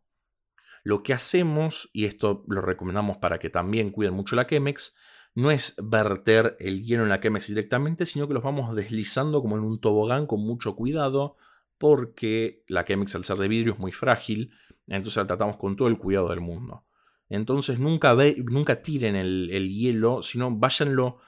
Lo 0.83 1.03
que 1.03 1.13
hacemos, 1.13 1.89
y 1.93 2.05
esto 2.05 2.43
lo 2.47 2.61
recomendamos 2.61 3.17
para 3.17 3.39
que 3.39 3.49
también 3.49 3.91
cuiden 3.91 4.13
mucho 4.13 4.35
la 4.35 4.47
Chemex, 4.47 4.95
no 5.33 5.51
es 5.51 5.75
verter 5.81 6.57
el 6.59 6.83
hielo 6.83 7.03
en 7.03 7.09
la 7.09 7.21
Chemex 7.21 7.47
directamente, 7.47 8.05
sino 8.05 8.27
que 8.27 8.33
los 8.33 8.43
vamos 8.43 8.75
deslizando 8.75 9.41
como 9.41 9.57
en 9.57 9.63
un 9.63 9.79
tobogán 9.79 10.27
con 10.27 10.41
mucho 10.41 10.75
cuidado, 10.75 11.37
porque 11.77 12.63
la 12.67 12.85
Chemex 12.85 13.15
al 13.15 13.23
ser 13.23 13.37
de 13.37 13.47
vidrio 13.47 13.73
es 13.73 13.79
muy 13.79 13.91
frágil, 13.91 14.51
entonces 14.87 15.17
la 15.17 15.27
tratamos 15.27 15.57
con 15.57 15.75
todo 15.75 15.87
el 15.87 15.97
cuidado 15.97 16.29
del 16.29 16.41
mundo. 16.41 16.85
Entonces 17.29 17.79
nunca, 17.79 18.15
nunca 18.37 18.81
tiren 18.81 19.15
el, 19.15 19.49
el 19.51 19.69
hielo, 19.69 20.21
sino 20.21 20.51
váyanlo 20.51 21.19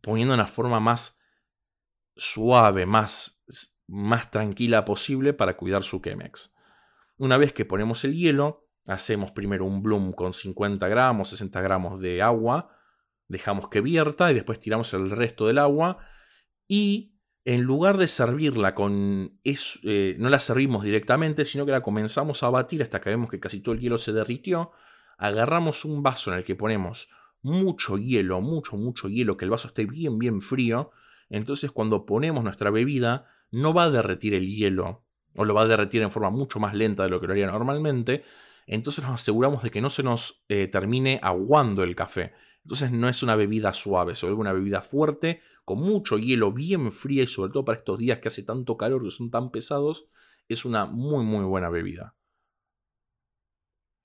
poniendo 0.00 0.32
de 0.32 0.40
una 0.40 0.46
forma 0.46 0.80
más 0.80 1.20
suave, 2.16 2.86
más, 2.86 3.44
más 3.86 4.30
tranquila 4.30 4.84
posible 4.84 5.32
para 5.32 5.56
cuidar 5.56 5.82
su 5.82 6.00
Chemex. 6.00 6.54
Una 7.18 7.38
vez 7.38 7.52
que 7.52 7.64
ponemos 7.64 8.04
el 8.04 8.14
hielo, 8.14 8.68
hacemos 8.86 9.30
primero 9.30 9.64
un 9.64 9.82
bloom 9.82 10.12
con 10.12 10.32
50 10.32 10.88
gramos, 10.88 11.28
60 11.28 11.60
gramos 11.60 12.00
de 12.00 12.22
agua, 12.22 12.76
dejamos 13.28 13.68
que 13.68 13.80
vierta 13.80 14.30
y 14.30 14.34
después 14.34 14.58
tiramos 14.58 14.92
el 14.94 15.10
resto 15.10 15.46
del 15.46 15.58
agua 15.58 15.98
y 16.66 17.11
en 17.44 17.62
lugar 17.62 17.98
de 17.98 18.08
servirla 18.08 18.74
con... 18.74 19.40
Eh, 19.44 20.16
no 20.18 20.28
la 20.28 20.38
servimos 20.38 20.84
directamente, 20.84 21.44
sino 21.44 21.66
que 21.66 21.72
la 21.72 21.82
comenzamos 21.82 22.42
a 22.42 22.50
batir 22.50 22.82
hasta 22.82 23.00
que 23.00 23.10
vemos 23.10 23.30
que 23.30 23.40
casi 23.40 23.60
todo 23.60 23.74
el 23.74 23.80
hielo 23.80 23.98
se 23.98 24.12
derritió, 24.12 24.72
agarramos 25.18 25.84
un 25.84 26.02
vaso 26.02 26.32
en 26.32 26.38
el 26.38 26.44
que 26.44 26.54
ponemos 26.54 27.08
mucho 27.42 27.98
hielo, 27.98 28.40
mucho, 28.40 28.76
mucho 28.76 29.08
hielo, 29.08 29.36
que 29.36 29.44
el 29.44 29.50
vaso 29.50 29.68
esté 29.68 29.84
bien, 29.84 30.18
bien 30.18 30.40
frío, 30.40 30.92
entonces 31.28 31.72
cuando 31.72 32.06
ponemos 32.06 32.44
nuestra 32.44 32.70
bebida 32.70 33.28
no 33.50 33.74
va 33.74 33.84
a 33.84 33.90
derretir 33.90 34.34
el 34.34 34.48
hielo, 34.48 35.04
o 35.34 35.44
lo 35.44 35.54
va 35.54 35.62
a 35.62 35.66
derretir 35.66 36.02
en 36.02 36.10
forma 36.10 36.30
mucho 36.30 36.60
más 36.60 36.74
lenta 36.74 37.02
de 37.02 37.10
lo 37.10 37.20
que 37.20 37.26
lo 37.26 37.32
haría 37.32 37.46
normalmente, 37.46 38.22
entonces 38.66 39.04
nos 39.04 39.14
aseguramos 39.14 39.62
de 39.62 39.70
que 39.70 39.80
no 39.80 39.90
se 39.90 40.04
nos 40.04 40.44
eh, 40.48 40.68
termine 40.68 41.18
aguando 41.22 41.82
el 41.82 41.96
café. 41.96 42.32
Entonces 42.64 42.92
no 42.92 43.08
es 43.08 43.22
una 43.22 43.36
bebida 43.36 43.72
suave, 43.72 44.14
se 44.14 44.26
vuelve 44.26 44.40
una 44.40 44.52
bebida 44.52 44.82
fuerte, 44.82 45.42
con 45.64 45.78
mucho 45.78 46.18
hielo, 46.18 46.52
bien 46.52 46.92
fría 46.92 47.22
y 47.24 47.26
sobre 47.26 47.52
todo 47.52 47.64
para 47.64 47.78
estos 47.78 47.98
días 47.98 48.20
que 48.20 48.28
hace 48.28 48.42
tanto 48.42 48.76
calor, 48.76 49.02
que 49.02 49.10
son 49.10 49.30
tan 49.30 49.50
pesados, 49.50 50.08
es 50.48 50.64
una 50.64 50.86
muy 50.86 51.24
muy 51.24 51.44
buena 51.44 51.70
bebida. 51.70 52.16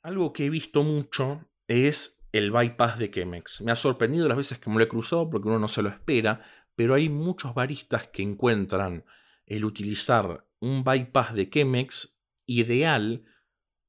Algo 0.04 0.34
que 0.34 0.46
he 0.46 0.50
visto 0.50 0.84
mucho 0.84 1.46
es 1.68 2.24
el 2.32 2.52
bypass 2.52 3.00
de 3.00 3.12
Chemex. 3.12 3.62
Me 3.62 3.72
ha 3.72 3.76
sorprendido 3.76 4.28
las 4.28 4.38
veces 4.38 4.60
que 4.60 4.70
me 4.70 4.78
lo 4.78 4.84
he 4.84 4.88
cruzado 4.88 5.30
porque 5.30 5.48
uno 5.48 5.60
no 5.60 5.68
se 5.68 5.82
lo 5.82 5.90
espera, 5.90 6.42
pero 6.76 6.94
hay 6.94 7.10
muchos 7.10 7.54
baristas 7.54 8.08
que 8.08 8.22
encuentran 8.22 9.06
el 9.46 9.66
utilizar 9.66 10.48
un 10.60 10.84
bypass 10.84 11.34
de 11.34 11.50
Chemex 11.50 12.18
ideal 12.46 13.26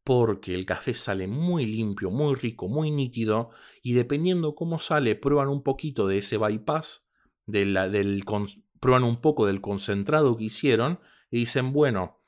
porque 0.08 0.54
el 0.54 0.64
café 0.64 0.94
sale 0.94 1.26
muy 1.26 1.66
limpio, 1.66 2.10
muy 2.10 2.34
rico, 2.34 2.66
muy 2.66 2.90
nítido, 2.90 3.50
y 3.82 3.92
dependiendo 3.92 4.54
cómo 4.54 4.78
sale, 4.78 5.16
prueban 5.16 5.48
un 5.48 5.62
poquito 5.62 6.06
de 6.06 6.16
ese 6.16 6.38
bypass, 6.38 7.06
del, 7.44 8.24
prueban 8.80 9.04
un 9.04 9.20
poco 9.20 9.44
del 9.44 9.60
concentrado 9.60 10.34
que 10.38 10.44
hicieron, 10.44 10.98
y 11.30 11.40
dicen, 11.40 11.74
bueno, 11.74 12.22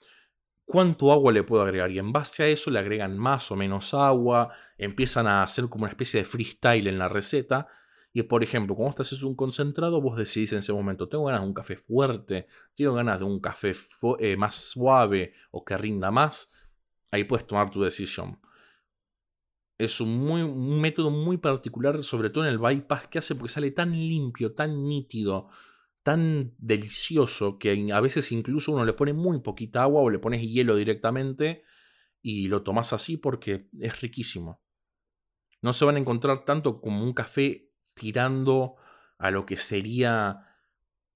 ¿cuánto 0.67 1.11
agua 1.11 1.33
le 1.33 1.43
puedo 1.43 1.63
agregar? 1.63 1.91
Y 1.91 1.99
en 1.99 2.13
base 2.13 2.43
a 2.43 2.49
eso 2.49 2.71
le 2.71 2.81
agregan 2.81 3.17
más 3.17 3.51
o 3.51 3.57
menos 3.57 3.95
agua, 3.95 4.53
empiezan 4.77 5.27
a 5.27 5.43
hacer 5.43 5.71
como 5.71 5.85
una 5.85 5.93
especie 5.93 6.21
de 6.21 6.27
freestyle 6.27 6.87
en 6.87 6.99
la 6.99 7.09
receta, 7.09 7.67
y 8.13 8.25
por 8.25 8.45
ejemplo, 8.45 8.75
cuando 8.75 8.91
estás 8.91 9.07
haces 9.07 9.23
un 9.23 9.35
concentrado, 9.35 10.03
vos 10.03 10.19
decidís 10.19 10.53
en 10.53 10.59
ese 10.59 10.75
momento, 10.75 11.09
tengo 11.09 11.25
ganas 11.25 11.41
de 11.41 11.47
un 11.47 11.55
café 11.55 11.77
fuerte, 11.79 12.47
tengo 12.75 12.93
ganas 12.93 13.21
de 13.21 13.25
un 13.25 13.41
café 13.41 13.73
eh, 14.19 14.37
más 14.37 14.55
suave 14.55 15.33
o 15.51 15.65
que 15.65 15.79
rinda 15.79 16.11
más, 16.11 16.53
ahí 17.11 17.25
puedes 17.25 17.47
tomar 17.47 17.71
tu 17.71 17.83
decisión. 17.83 18.41
Es 19.79 20.01
un, 20.01 20.19
muy, 20.19 20.43
un 20.43 20.81
método 20.81 21.11
muy 21.11 21.39
particular, 21.39 22.03
sobre 22.05 22.31
todo 22.31 22.45
en 22.45 22.51
el 22.51 22.59
bypass 22.59 23.09
que 23.09 23.19
hace 23.19 23.35
porque 23.35 23.53
sale 23.53 23.71
tan 23.71 23.93
limpio, 23.93 24.53
tan 24.53 24.85
nítido, 24.87 25.49
tan 26.03 26.55
delicioso 26.59 27.59
que 27.59 27.91
a 27.93 28.01
veces 28.01 28.31
incluso 28.33 28.73
uno 28.73 28.85
le 28.85 28.93
pone 28.93 29.13
muy 29.13 29.41
poquita 29.41 29.83
agua 29.83 30.03
o 30.03 30.11
le 30.11 30.19
pones 30.19 30.43
hielo 30.43 30.77
directamente 30.77 31.65
y 32.23 32.49
lo 32.49 32.63
tomas 32.63 32.93
así 32.93 33.17
porque 33.17 33.69
es 33.81 34.01
riquísimo. 34.01 34.63
No 35.63 35.73
se 35.73 35.85
van 35.85 35.97
a 35.97 36.01
encontrar 36.01 36.45
tanto 36.45 36.81
como 36.81 37.03
un 37.03 37.13
café 37.13 37.71
tirando 37.95 38.77
a 39.19 39.31
lo 39.31 39.45
que 39.45 39.57
sería 39.57 40.47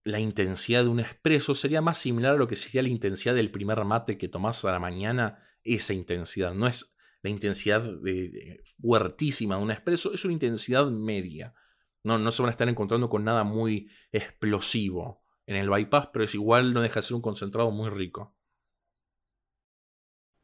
la 0.05 0.21
intensidad 0.21 0.85
de 0.85 0.91
un 0.91 1.01
espresso, 1.01 1.55
sería 1.55 1.81
más 1.81 1.99
similar 1.99 2.35
a 2.35 2.39
lo 2.39 2.47
que 2.47 2.57
sería 2.57 2.83
la 2.83 2.89
intensidad 2.89 3.35
del 3.35 3.51
primer 3.51 3.83
mate 3.85 4.19
que 4.19 4.29
tomás 4.29 4.63
a 4.65 4.73
la 4.73 4.79
mañana 4.79 5.43
esa 5.65 5.95
intensidad. 5.95 6.55
No 6.55 6.67
es 6.67 6.95
la 7.23 7.31
intensidad 7.31 7.83
de, 7.83 8.63
fuertísima 8.81 9.57
de 9.57 9.63
un 9.63 9.71
expreso, 9.71 10.13
es 10.13 10.25
una 10.25 10.35
intensidad 10.35 10.87
media. 10.87 11.55
No, 12.03 12.19
no 12.19 12.31
se 12.31 12.43
van 12.43 12.51
a 12.51 12.53
estar 12.53 12.69
encontrando 12.69 13.09
con 13.09 13.25
nada 13.25 13.45
muy 13.45 13.89
explosivo 14.13 15.25
en 15.47 15.57
el 15.57 15.71
bypass, 15.71 16.09
pero 16.13 16.25
es 16.25 16.35
igual, 16.35 16.75
no 16.75 16.83
deja 16.83 16.97
de 16.97 17.03
ser 17.03 17.17
un 17.17 17.23
concentrado 17.23 17.71
muy 17.71 17.91
rico. 17.91 18.37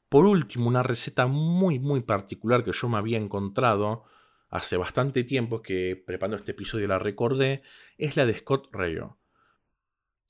Por 0.09 0.25
último, 0.25 0.67
una 0.67 0.83
receta 0.83 1.27
muy 1.27 1.79
muy 1.79 2.01
particular 2.01 2.65
que 2.65 2.73
yo 2.73 2.89
me 2.89 2.99
había 2.99 3.19
encontrado 3.19 4.05
hace 4.49 4.77
bastante 4.77 5.23
tiempo, 5.23 5.63
que 5.63 6.03
preparando 6.05 6.37
este 6.37 6.51
episodio 6.51 6.89
la 6.89 6.99
recordé, 6.99 7.63
es 7.97 8.17
la 8.17 8.27
de 8.27 8.37
Scott 8.37 8.69
Rayo. 8.73 9.19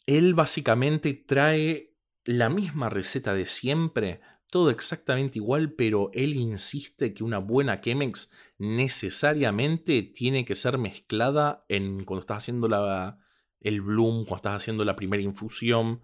Él 0.07 0.35
básicamente 0.35 1.15
trae 1.15 1.97
la 2.25 2.51
misma 2.51 2.91
receta 2.91 3.33
de 3.33 3.47
siempre, 3.47 4.21
todo 4.51 4.71
exactamente 4.71 5.39
igual, 5.39 5.73
pero 5.73 6.11
él 6.13 6.37
insiste 6.37 7.15
que 7.15 7.23
una 7.25 7.39
buena 7.39 7.81
Chemex 7.81 8.31
necesariamente 8.59 10.03
tiene 10.03 10.45
que 10.45 10.57
ser 10.57 10.77
mezclada 10.77 11.65
en 11.69 12.05
cuando 12.05 12.21
estás 12.23 12.39
haciendo 12.39 12.69
la, 12.69 13.19
el 13.61 13.81
bloom, 13.81 14.25
cuando 14.25 14.37
estás 14.37 14.57
haciendo 14.57 14.85
la 14.85 14.97
primera 14.97 15.23
infusión, 15.23 16.03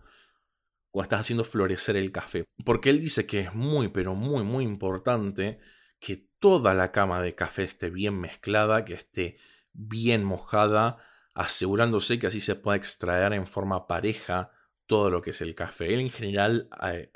cuando 0.91 1.05
estás 1.05 1.21
haciendo 1.21 1.45
florecer 1.45 1.97
el 1.97 2.13
café. 2.13 2.45
Porque 2.65 2.91
él 2.91 3.01
dice 3.01 3.27
que 3.27 3.41
es 3.41 3.55
muy, 3.55 3.89
pero 3.89 4.15
muy, 4.15 4.45
muy 4.45 4.65
importante 4.65 5.59
que 5.99 6.29
toda 6.39 6.73
la 6.73 6.93
cama 6.93 7.21
de 7.21 7.35
café 7.35 7.65
esté 7.65 7.91
bien 7.91 8.19
mezclada, 8.21 8.85
que 8.85 8.95
esté 8.95 9.39
bien 9.73 10.25
mojada, 10.25 10.99
asegurándose 11.35 12.19
que 12.19 12.29
así 12.29 12.41
se 12.41 12.55
pueda 12.55 12.77
extraer 12.77 13.33
en 13.33 13.47
forma 13.47 13.87
pareja 13.87 14.53
todo 14.87 15.11
lo 15.11 15.21
que 15.21 15.31
es 15.31 15.41
el 15.41 15.55
café. 15.55 15.93
Él 15.93 16.01
en 16.01 16.11
general 16.11 16.69
eh, 16.83 17.11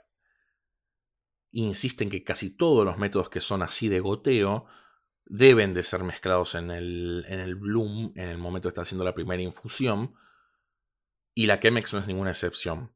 insiste 1.52 2.04
en 2.04 2.11
que 2.11 2.25
casi 2.25 2.50
todos 2.50 2.85
los 2.85 2.99
métodos 2.99 3.28
que 3.28 3.40
son 3.40 3.62
así 3.62 3.88
de 3.88 4.00
goteo 4.00 4.66
deben 5.26 5.75
de 5.75 5.83
ser 5.83 6.02
mezclados 6.02 6.54
en 6.54 6.71
el, 6.71 7.25
en 7.28 7.40
el 7.40 7.54
bloom, 7.54 8.12
en 8.16 8.28
el 8.28 8.38
momento 8.38 8.69
que 8.69 8.71
está 8.71 8.83
haciendo 8.83 9.04
la 9.04 9.14
primera 9.14 9.42
infusión, 9.42 10.14
y 11.35 11.47
la 11.47 11.61
Chemex 11.61 11.92
no 11.92 12.00
es 12.00 12.07
ninguna 12.07 12.30
excepción. 12.30 12.92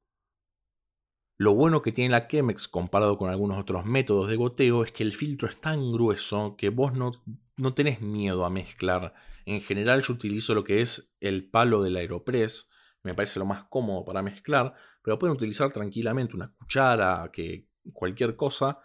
Lo 1.37 1.55
bueno 1.55 1.83
que 1.83 1.93
tiene 1.93 2.11
la 2.11 2.29
Chemex 2.29 2.69
comparado 2.69 3.19
con 3.19 3.31
algunos 3.31 3.59
otros 3.59 3.85
métodos 3.85 4.29
de 4.29 4.37
goteo 4.37 4.85
es 4.85 4.93
que 4.93 5.03
el 5.03 5.13
filtro 5.13 5.49
es 5.49 5.61
tan 5.61 5.93
grueso 5.93 6.57
que 6.57 6.69
vos 6.69 6.93
no, 6.93 7.13
no 7.57 7.75
tenés 7.75 8.01
miedo 8.01 8.45
a 8.45 8.51
mezclar. 8.51 9.15
En 9.45 9.61
general 9.61 10.03
yo 10.03 10.15
utilizo 10.15 10.55
lo 10.55 10.65
que 10.65 10.81
es 10.81 11.15
el 11.21 11.49
palo 11.49 11.83
del 11.83 11.97
Aeropress, 11.97 12.69
me 13.03 13.15
parece 13.15 13.39
lo 13.39 13.47
más 13.47 13.65
cómodo 13.65 14.05
para 14.05 14.23
mezclar, 14.23 14.75
pero 15.03 15.19
pueden 15.19 15.37
utilizar 15.37 15.73
tranquilamente 15.73 16.35
una 16.35 16.53
cuchara 16.53 17.31
que, 17.33 17.69
cualquier 17.93 18.37
cosa 18.37 18.81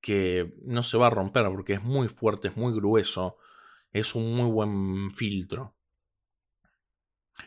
que 0.00 0.52
no 0.62 0.82
se 0.82 0.96
va 0.96 1.08
a 1.08 1.10
romper 1.10 1.46
porque 1.46 1.74
es 1.74 1.82
muy 1.82 2.08
fuerte, 2.08 2.48
es 2.48 2.56
muy 2.56 2.72
grueso, 2.72 3.36
es 3.92 4.14
un 4.14 4.34
muy 4.34 4.50
buen 4.50 5.14
filtro. 5.14 5.76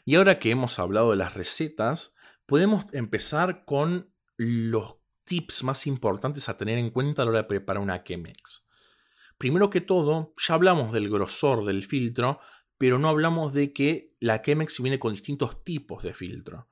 Y 0.06 0.16
ahora 0.16 0.40
que 0.40 0.52
hemos 0.52 0.80
hablado 0.80 1.12
de 1.12 1.18
las 1.18 1.34
recetas, 1.34 2.16
podemos 2.46 2.86
empezar 2.92 3.66
con 3.66 4.14
los 4.38 4.98
tips 5.24 5.64
más 5.64 5.88
importantes 5.88 6.50
a 6.50 6.58
tener 6.58 6.78
en 6.78 6.90
cuenta 6.90 7.22
a 7.22 7.26
la 7.26 7.32
hora 7.32 7.42
de 7.42 7.48
preparar 7.48 7.82
una 7.82 8.04
Chemex. 8.04 8.66
Primero 9.38 9.70
que 9.70 9.82
todo, 9.82 10.34
ya 10.38 10.56
hablamos 10.56 10.92
del 10.92 11.10
grosor 11.10 11.66
del 11.66 11.86
filtro, 11.86 12.40
pero 12.78 13.00
no 13.00 13.10
hablamos 13.10 13.54
de 13.54 13.74
que 13.74 14.16
la 14.20 14.42
Chemex 14.42 14.82
viene 14.82 15.00
con 15.00 15.14
distintos 15.14 15.64
tipos 15.64 16.04
de 16.04 16.14
filtro. 16.14 16.68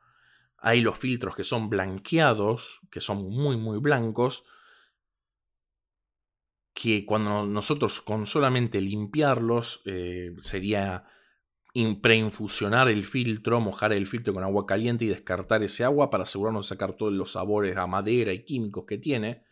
Hay 0.62 0.82
los 0.82 0.98
filtros 0.98 1.36
que 1.36 1.44
son 1.44 1.70
blanqueados, 1.70 2.82
que 2.92 3.02
son 3.02 3.30
muy 3.30 3.58
muy 3.58 3.80
blancos, 3.80 4.44
que 6.74 7.06
cuando 7.06 7.46
nosotros 7.46 8.02
con 8.02 8.28
solamente 8.28 8.80
limpiarlos 8.80 9.82
eh, 9.86 10.36
sería 10.40 11.06
preinfusionar 12.02 12.90
el 12.90 13.06
filtro, 13.06 13.60
mojar 13.62 13.94
el 13.94 14.06
filtro 14.06 14.34
con 14.34 14.44
agua 14.44 14.66
caliente 14.66 15.06
y 15.06 15.10
descartar 15.10 15.64
ese 15.64 15.84
agua 15.84 16.10
para 16.10 16.24
asegurarnos 16.24 16.68
de 16.68 16.70
sacar 16.70 16.94
todos 16.94 17.14
los 17.14 17.34
sabores 17.34 17.78
a 17.78 17.88
madera 17.88 18.34
y 18.34 18.44
químicos 18.44 18.86
que 18.86 18.98
tiene. 18.98 19.44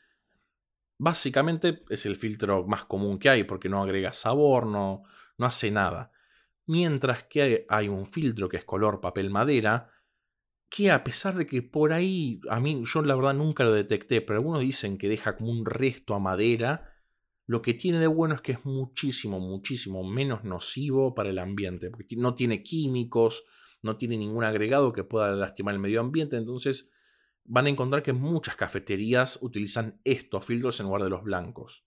Básicamente 0.98 1.84
es 1.90 2.06
el 2.06 2.18
filtro 2.18 2.66
más 2.68 2.84
común 2.86 3.20
que 3.20 3.30
hay 3.30 3.44
porque 3.44 3.70
no 3.70 3.82
agrega 3.82 4.12
sabor, 4.12 4.66
no, 4.66 5.04
no 5.38 5.46
hace 5.46 5.72
nada. 5.72 6.12
Mientras 6.66 7.24
que 7.24 7.66
hay, 7.70 7.88
un 7.88 8.06
filtro 8.06 8.50
que 8.50 8.58
es 8.58 8.66
color 8.66 9.00
papel 9.02 9.30
madera, 9.30 9.90
que 10.70 10.92
a 10.92 11.04
pesar 11.04 11.36
de 11.36 11.48
que 11.48 11.62
por 11.62 11.94
ahí, 11.94 12.40
a 12.50 12.60
mí 12.60 12.84
yo 12.86 13.02
la 13.02 13.16
verdad 13.16 13.34
nunca 13.34 13.64
lo 13.64 13.74
detecté, 13.74 14.22
pero 14.22 14.38
algunos 14.38 14.62
dicen 14.62 14.98
que 14.98 15.10
deja 15.10 15.36
como 15.36 15.52
un 15.52 15.66
resto 15.66 16.14
a 16.14 16.20
madera, 16.20 16.94
lo 17.48 17.64
que 17.64 17.74
tiene 17.74 18.00
de 18.00 18.08
bueno 18.08 18.36
es 18.36 18.42
que 18.42 18.52
es 18.52 18.64
muchísimo, 18.66 19.40
muchísimo 19.40 20.04
menos 20.04 20.44
nocivo 20.44 21.16
para 21.16 21.30
el 21.30 21.40
ambiente, 21.40 21.90
porque 21.90 22.16
no 22.16 22.36
tiene 22.36 22.62
químicos, 22.62 23.44
no 23.82 23.98
tiene 23.98 24.18
ningún 24.18 24.44
agregado 24.44 24.94
que 24.94 25.04
pueda 25.04 25.32
lastimar 25.32 25.74
el 25.74 25.80
medio 25.80 26.02
ambiente, 26.02 26.38
entonces 26.38 26.90
van 27.46 27.66
a 27.66 27.70
encontrar 27.70 28.04
que 28.04 28.14
muchas 28.14 28.56
cafeterías 28.56 29.40
utilizan 29.42 30.00
estos 30.04 30.46
filtros 30.46 30.80
en 30.80 30.86
lugar 30.86 31.04
de 31.04 31.10
los 31.10 31.24
blancos. 31.24 31.84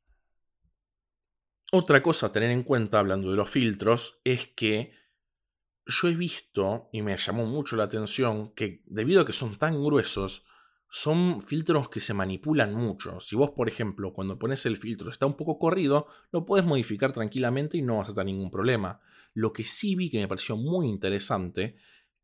Otra 1.71 2.03
cosa 2.03 2.27
a 2.27 2.33
tener 2.33 2.51
en 2.51 2.65
cuenta 2.65 2.99
hablando 2.99 3.31
de 3.31 3.37
los 3.37 3.49
filtros 3.49 4.21
es 4.25 4.49
que 4.49 4.93
yo 5.87 6.09
he 6.09 6.15
visto, 6.15 6.89
y 6.93 7.03
me 7.03 7.17
llamó 7.17 7.47
mucho 7.47 7.77
la 7.77 7.85
atención, 7.85 8.53
que 8.55 8.83
debido 8.87 9.23
a 9.23 9.27
que 9.27 9.33
son 9.33 9.57
tan 9.57 9.83
gruesos, 9.83 10.45
son 10.89 11.43
filtros 11.43 11.89
que 11.89 12.01
se 12.01 12.13
manipulan 12.13 12.75
mucho. 12.75 13.19
Si 13.21 13.35
vos, 13.35 13.51
por 13.51 13.69
ejemplo, 13.69 14.13
cuando 14.13 14.39
pones 14.39 14.67
el 14.67 14.77
filtro 14.77 15.11
está 15.11 15.25
un 15.25 15.37
poco 15.39 15.59
corrido, 15.59 16.07
lo 16.31 16.45
puedes 16.45 16.67
modificar 16.67 17.13
tranquilamente 17.13 17.79
y 17.79 17.83
no 17.83 17.99
vas 17.99 18.11
a 18.11 18.15
tener 18.15 18.27
ningún 18.27 18.51
problema. 18.51 19.01
Lo 19.33 19.55
que 19.55 19.65
sí 19.65 19.95
vi 19.97 20.11
que 20.11 20.19
me 20.19 20.29
pareció 20.29 20.57
muy 20.57 20.89
interesante 20.89 21.77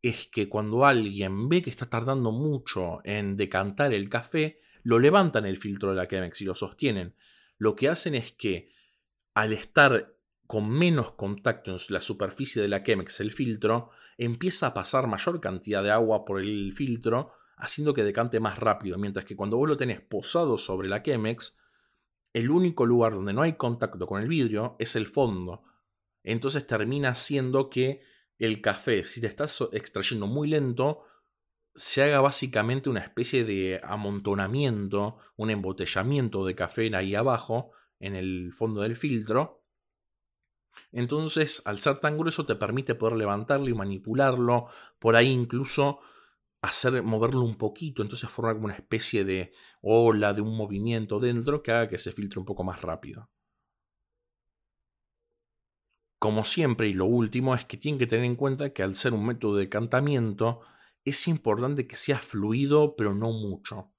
es 0.02 0.26
que 0.26 0.48
cuando 0.48 0.84
alguien 0.84 1.48
ve 1.48 1.62
que 1.62 1.70
está 1.70 1.88
tardando 1.88 2.30
mucho 2.30 3.00
en 3.04 3.38
decantar 3.38 3.94
el 3.94 4.10
café, 4.10 4.60
lo 4.82 4.98
levantan 4.98 5.46
el 5.46 5.56
filtro 5.56 5.90
de 5.90 5.96
la 5.96 6.06
Chemex 6.06 6.40
y 6.42 6.44
lo 6.44 6.54
sostienen. 6.54 7.14
Lo 7.56 7.74
que 7.74 7.88
hacen 7.88 8.14
es 8.14 8.32
que 8.32 8.70
al 9.32 9.54
estar 9.54 10.14
con 10.48 10.68
menos 10.70 11.12
contacto 11.12 11.70
en 11.70 11.78
la 11.90 12.00
superficie 12.00 12.60
de 12.60 12.68
la 12.68 12.82
Chemex, 12.82 13.20
el 13.20 13.32
filtro, 13.32 13.90
empieza 14.16 14.68
a 14.68 14.74
pasar 14.74 15.06
mayor 15.06 15.40
cantidad 15.40 15.82
de 15.82 15.90
agua 15.90 16.24
por 16.24 16.40
el 16.40 16.72
filtro 16.72 17.32
haciendo 17.58 17.92
que 17.92 18.02
decante 18.02 18.40
más 18.40 18.58
rápido, 18.58 18.96
mientras 18.98 19.26
que 19.26 19.36
cuando 19.36 19.58
vos 19.58 19.68
lo 19.68 19.76
tenés 19.76 20.00
posado 20.00 20.56
sobre 20.56 20.88
la 20.88 21.02
Chemex, 21.02 21.58
el 22.32 22.50
único 22.50 22.86
lugar 22.86 23.12
donde 23.12 23.34
no 23.34 23.42
hay 23.42 23.56
contacto 23.56 24.06
con 24.06 24.22
el 24.22 24.28
vidrio 24.28 24.74
es 24.78 24.96
el 24.96 25.06
fondo. 25.06 25.64
Entonces 26.24 26.66
termina 26.66 27.14
siendo 27.14 27.68
que 27.68 28.00
el 28.38 28.62
café, 28.62 29.04
si 29.04 29.20
te 29.20 29.26
estás 29.26 29.62
extrayendo 29.72 30.26
muy 30.26 30.48
lento, 30.48 31.02
se 31.74 32.02
haga 32.02 32.22
básicamente 32.22 32.88
una 32.88 33.00
especie 33.00 33.44
de 33.44 33.80
amontonamiento, 33.84 35.18
un 35.36 35.50
embotellamiento 35.50 36.46
de 36.46 36.54
café 36.54 36.94
ahí 36.96 37.14
abajo, 37.14 37.72
en 38.00 38.14
el 38.14 38.52
fondo 38.54 38.80
del 38.80 38.96
filtro. 38.96 39.62
Entonces, 40.92 41.62
al 41.64 41.78
ser 41.78 41.98
tan 41.98 42.16
grueso, 42.18 42.46
te 42.46 42.56
permite 42.56 42.94
poder 42.94 43.16
levantarlo 43.16 43.68
y 43.68 43.74
manipularlo, 43.74 44.66
por 44.98 45.16
ahí 45.16 45.28
incluso 45.28 46.00
hacer 46.60 47.02
moverlo 47.02 47.42
un 47.42 47.56
poquito, 47.56 48.02
entonces 48.02 48.28
formar 48.30 48.54
como 48.54 48.66
una 48.66 48.74
especie 48.74 49.24
de 49.24 49.52
ola, 49.80 50.32
de 50.32 50.40
un 50.40 50.56
movimiento 50.56 51.20
dentro 51.20 51.62
que 51.62 51.72
haga 51.72 51.88
que 51.88 51.98
se 51.98 52.12
filtre 52.12 52.40
un 52.40 52.46
poco 52.46 52.64
más 52.64 52.82
rápido. 52.82 53.30
Como 56.18 56.44
siempre, 56.44 56.88
y 56.88 56.92
lo 56.92 57.06
último 57.06 57.54
es 57.54 57.64
que 57.64 57.76
tienen 57.76 57.98
que 57.98 58.08
tener 58.08 58.24
en 58.24 58.34
cuenta 58.34 58.70
que 58.72 58.82
al 58.82 58.96
ser 58.96 59.14
un 59.14 59.24
método 59.24 59.56
de 59.56 59.68
cantamiento, 59.68 60.60
es 61.04 61.28
importante 61.28 61.86
que 61.86 61.96
sea 61.96 62.18
fluido, 62.18 62.96
pero 62.96 63.14
no 63.14 63.30
mucho. 63.30 63.92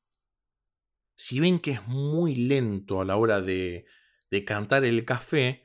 Si 1.16 1.40
ven 1.40 1.60
que 1.60 1.72
es 1.72 1.88
muy 1.88 2.36
lento 2.36 3.00
a 3.00 3.06
la 3.06 3.16
hora 3.16 3.42
de, 3.42 3.86
de 4.30 4.46
cantar 4.46 4.84
el 4.84 5.06
café, 5.06 5.64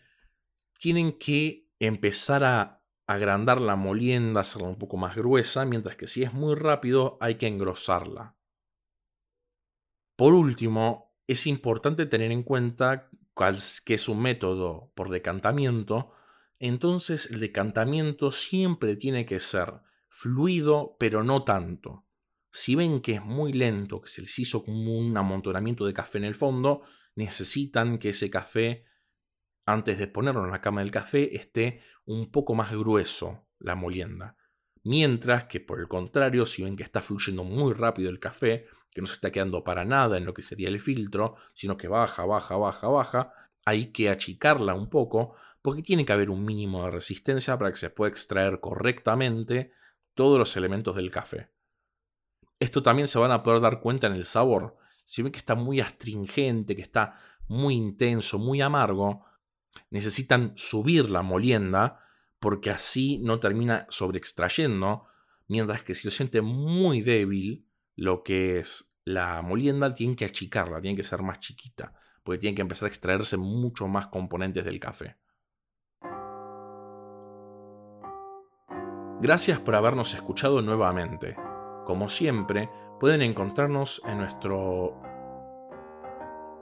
tienen 0.78 1.12
que 1.12 1.68
empezar 1.78 2.44
a 2.44 2.82
agrandar 3.06 3.60
la 3.60 3.76
molienda, 3.76 4.40
hacerla 4.40 4.68
un 4.68 4.78
poco 4.78 4.96
más 4.96 5.14
gruesa, 5.14 5.64
mientras 5.64 5.96
que 5.96 6.06
si 6.06 6.22
es 6.22 6.32
muy 6.32 6.54
rápido 6.54 7.18
hay 7.20 7.36
que 7.36 7.46
engrosarla. 7.46 8.36
Por 10.16 10.34
último, 10.34 11.14
es 11.26 11.46
importante 11.46 12.06
tener 12.06 12.32
en 12.32 12.42
cuenta 12.42 13.10
que 13.84 13.94
es 13.94 14.08
un 14.08 14.22
método 14.22 14.92
por 14.94 15.10
decantamiento, 15.10 16.12
entonces 16.58 17.28
el 17.30 17.40
decantamiento 17.40 18.30
siempre 18.30 18.96
tiene 18.96 19.26
que 19.26 19.40
ser 19.40 19.80
fluido, 20.08 20.96
pero 20.98 21.24
no 21.24 21.42
tanto. 21.42 22.06
Si 22.52 22.76
ven 22.76 23.00
que 23.00 23.14
es 23.14 23.24
muy 23.24 23.52
lento, 23.52 24.00
que 24.00 24.08
se 24.08 24.22
les 24.22 24.38
hizo 24.38 24.64
como 24.64 24.96
un 24.96 25.16
amontonamiento 25.16 25.84
de 25.84 25.92
café 25.92 26.18
en 26.18 26.24
el 26.24 26.36
fondo, 26.36 26.82
necesitan 27.16 27.98
que 27.98 28.10
ese 28.10 28.30
café 28.30 28.84
antes 29.66 29.98
de 29.98 30.06
ponerlo 30.06 30.44
en 30.44 30.50
la 30.50 30.60
cama 30.60 30.80
del 30.80 30.90
café, 30.90 31.36
esté 31.36 31.80
un 32.04 32.30
poco 32.30 32.54
más 32.54 32.70
grueso 32.70 33.46
la 33.58 33.74
molienda. 33.74 34.36
Mientras 34.82 35.44
que, 35.44 35.60
por 35.60 35.80
el 35.80 35.88
contrario, 35.88 36.44
si 36.44 36.62
ven 36.62 36.76
que 36.76 36.82
está 36.82 37.00
fluyendo 37.00 37.44
muy 37.44 37.72
rápido 37.72 38.10
el 38.10 38.20
café, 38.20 38.66
que 38.90 39.00
no 39.00 39.06
se 39.06 39.14
está 39.14 39.32
quedando 39.32 39.64
para 39.64 39.84
nada 39.84 40.18
en 40.18 40.26
lo 40.26 40.34
que 40.34 40.42
sería 40.42 40.68
el 40.68 40.80
filtro, 40.80 41.36
sino 41.54 41.76
que 41.76 41.88
baja, 41.88 42.26
baja, 42.26 42.56
baja, 42.56 42.88
baja, 42.88 43.32
hay 43.64 43.92
que 43.92 44.10
achicarla 44.10 44.74
un 44.74 44.90
poco, 44.90 45.34
porque 45.62 45.82
tiene 45.82 46.04
que 46.04 46.12
haber 46.12 46.28
un 46.28 46.44
mínimo 46.44 46.84
de 46.84 46.90
resistencia 46.90 47.58
para 47.58 47.70
que 47.70 47.78
se 47.78 47.88
pueda 47.88 48.10
extraer 48.10 48.60
correctamente 48.60 49.72
todos 50.12 50.38
los 50.38 50.56
elementos 50.56 50.94
del 50.94 51.10
café. 51.10 51.50
Esto 52.60 52.82
también 52.82 53.08
se 53.08 53.18
van 53.18 53.32
a 53.32 53.42
poder 53.42 53.62
dar 53.62 53.80
cuenta 53.80 54.06
en 54.06 54.12
el 54.12 54.26
sabor. 54.26 54.76
Si 55.04 55.22
ven 55.22 55.32
que 55.32 55.38
está 55.38 55.54
muy 55.54 55.80
astringente, 55.80 56.76
que 56.76 56.82
está 56.82 57.16
muy 57.48 57.74
intenso, 57.74 58.38
muy 58.38 58.60
amargo, 58.60 59.24
necesitan 59.90 60.52
subir 60.56 61.10
la 61.10 61.22
molienda 61.22 62.00
porque 62.38 62.70
así 62.70 63.18
no 63.22 63.40
termina 63.40 63.86
sobreextrayendo, 63.88 65.06
mientras 65.48 65.82
que 65.82 65.94
si 65.94 66.06
lo 66.06 66.10
siente 66.10 66.42
muy 66.42 67.00
débil, 67.00 67.66
lo 67.96 68.22
que 68.22 68.58
es 68.58 68.92
la 69.04 69.40
molienda, 69.42 69.94
tiene 69.94 70.16
que 70.16 70.24
achicarla, 70.24 70.80
tiene 70.80 70.96
que 70.96 71.04
ser 71.04 71.22
más 71.22 71.40
chiquita, 71.40 71.94
porque 72.22 72.38
tiene 72.38 72.54
que 72.54 72.62
empezar 72.62 72.86
a 72.86 72.88
extraerse 72.88 73.36
mucho 73.36 73.88
más 73.88 74.08
componentes 74.08 74.64
del 74.64 74.80
café. 74.80 75.16
Gracias 79.20 79.58
por 79.60 79.74
habernos 79.74 80.12
escuchado 80.12 80.60
nuevamente. 80.60 81.36
Como 81.86 82.08
siempre, 82.10 82.68
pueden 83.00 83.22
encontrarnos 83.22 84.02
en 84.06 84.18
nuestro 84.18 85.00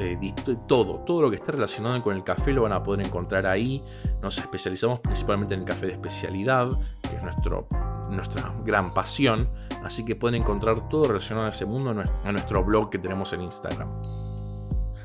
eh, 0.00 0.18
todo, 0.66 0.98
todo 1.00 1.22
lo 1.22 1.30
que 1.30 1.36
esté 1.36 1.52
relacionado 1.52 2.02
con 2.02 2.16
el 2.16 2.24
café 2.24 2.52
lo 2.52 2.62
van 2.62 2.72
a 2.72 2.82
poder 2.82 3.06
encontrar 3.06 3.46
ahí. 3.46 3.84
Nos 4.20 4.38
especializamos 4.38 4.98
principalmente 4.98 5.54
en 5.54 5.60
el 5.60 5.66
café 5.66 5.86
de 5.86 5.92
especialidad, 5.92 6.68
que 7.02 7.14
es 7.16 7.22
nuestra 7.22 8.52
gran 8.64 8.92
pasión, 8.92 9.48
así 9.84 10.04
que 10.04 10.16
pueden 10.16 10.42
encontrar 10.42 10.88
todo 10.88 11.04
relacionado 11.04 11.46
a 11.46 11.50
ese 11.50 11.66
mundo 11.66 11.90
en 11.90 12.32
nuestro 12.32 12.64
blog 12.64 12.90
que 12.90 12.98
tenemos 12.98 13.32
en 13.32 13.42
Instagram. 13.42 13.88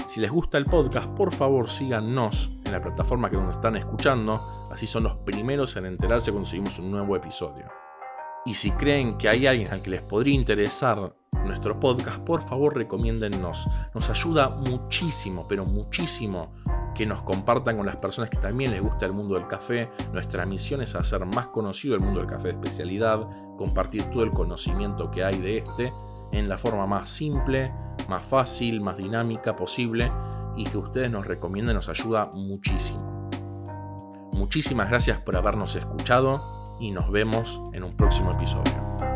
Si 0.07 0.21
les 0.21 0.31
gusta 0.31 0.57
el 0.57 0.65
podcast, 0.65 1.07
por 1.07 1.33
favor 1.33 1.67
síganos 1.67 2.49
en 2.65 2.71
la 2.71 2.81
plataforma 2.81 3.29
que 3.29 3.37
donde 3.37 3.51
están 3.51 3.75
escuchando, 3.75 4.63
así 4.71 4.87
son 4.87 5.03
los 5.03 5.17
primeros 5.17 5.75
en 5.77 5.87
enterarse 5.87 6.31
cuando 6.31 6.49
subimos 6.49 6.79
un 6.79 6.91
nuevo 6.91 7.15
episodio. 7.15 7.65
Y 8.45 8.53
si 8.53 8.71
creen 8.71 9.17
que 9.17 9.27
hay 9.27 9.47
alguien 9.47 9.71
al 9.73 9.81
que 9.81 9.89
les 9.89 10.03
podría 10.03 10.35
interesar 10.35 11.15
nuestro 11.43 11.79
podcast, 11.79 12.19
por 12.19 12.43
favor 12.43 12.75
recomiéndennos. 12.75 13.67
Nos 13.93 14.09
ayuda 14.09 14.49
muchísimo, 14.49 15.47
pero 15.47 15.65
muchísimo 15.65 16.53
que 16.95 17.05
nos 17.05 17.21
compartan 17.21 17.77
con 17.77 17.85
las 17.85 17.97
personas 17.97 18.29
que 18.29 18.37
también 18.37 18.71
les 18.71 18.81
gusta 18.81 19.05
el 19.05 19.11
mundo 19.11 19.35
del 19.35 19.47
café. 19.47 19.89
Nuestra 20.13 20.45
misión 20.45 20.81
es 20.81 20.95
hacer 20.95 21.25
más 21.25 21.47
conocido 21.47 21.95
el 21.95 22.01
mundo 22.01 22.21
del 22.21 22.29
café 22.29 22.47
de 22.47 22.53
especialidad, 22.53 23.27
compartir 23.57 24.03
todo 24.05 24.23
el 24.23 24.31
conocimiento 24.31 25.11
que 25.11 25.23
hay 25.23 25.37
de 25.39 25.57
este 25.59 25.93
en 26.31 26.49
la 26.49 26.57
forma 26.57 26.87
más 26.87 27.09
simple, 27.09 27.71
más 28.09 28.25
fácil, 28.25 28.81
más 28.81 28.97
dinámica 28.97 29.55
posible 29.55 30.11
y 30.55 30.63
que 30.63 30.77
ustedes 30.77 31.11
nos 31.11 31.27
recomienden 31.27 31.75
nos 31.75 31.89
ayuda 31.89 32.29
muchísimo. 32.33 33.29
Muchísimas 34.33 34.89
gracias 34.89 35.19
por 35.19 35.35
habernos 35.37 35.75
escuchado 35.75 36.77
y 36.79 36.91
nos 36.91 37.09
vemos 37.11 37.61
en 37.73 37.83
un 37.83 37.95
próximo 37.95 38.31
episodio. 38.31 39.14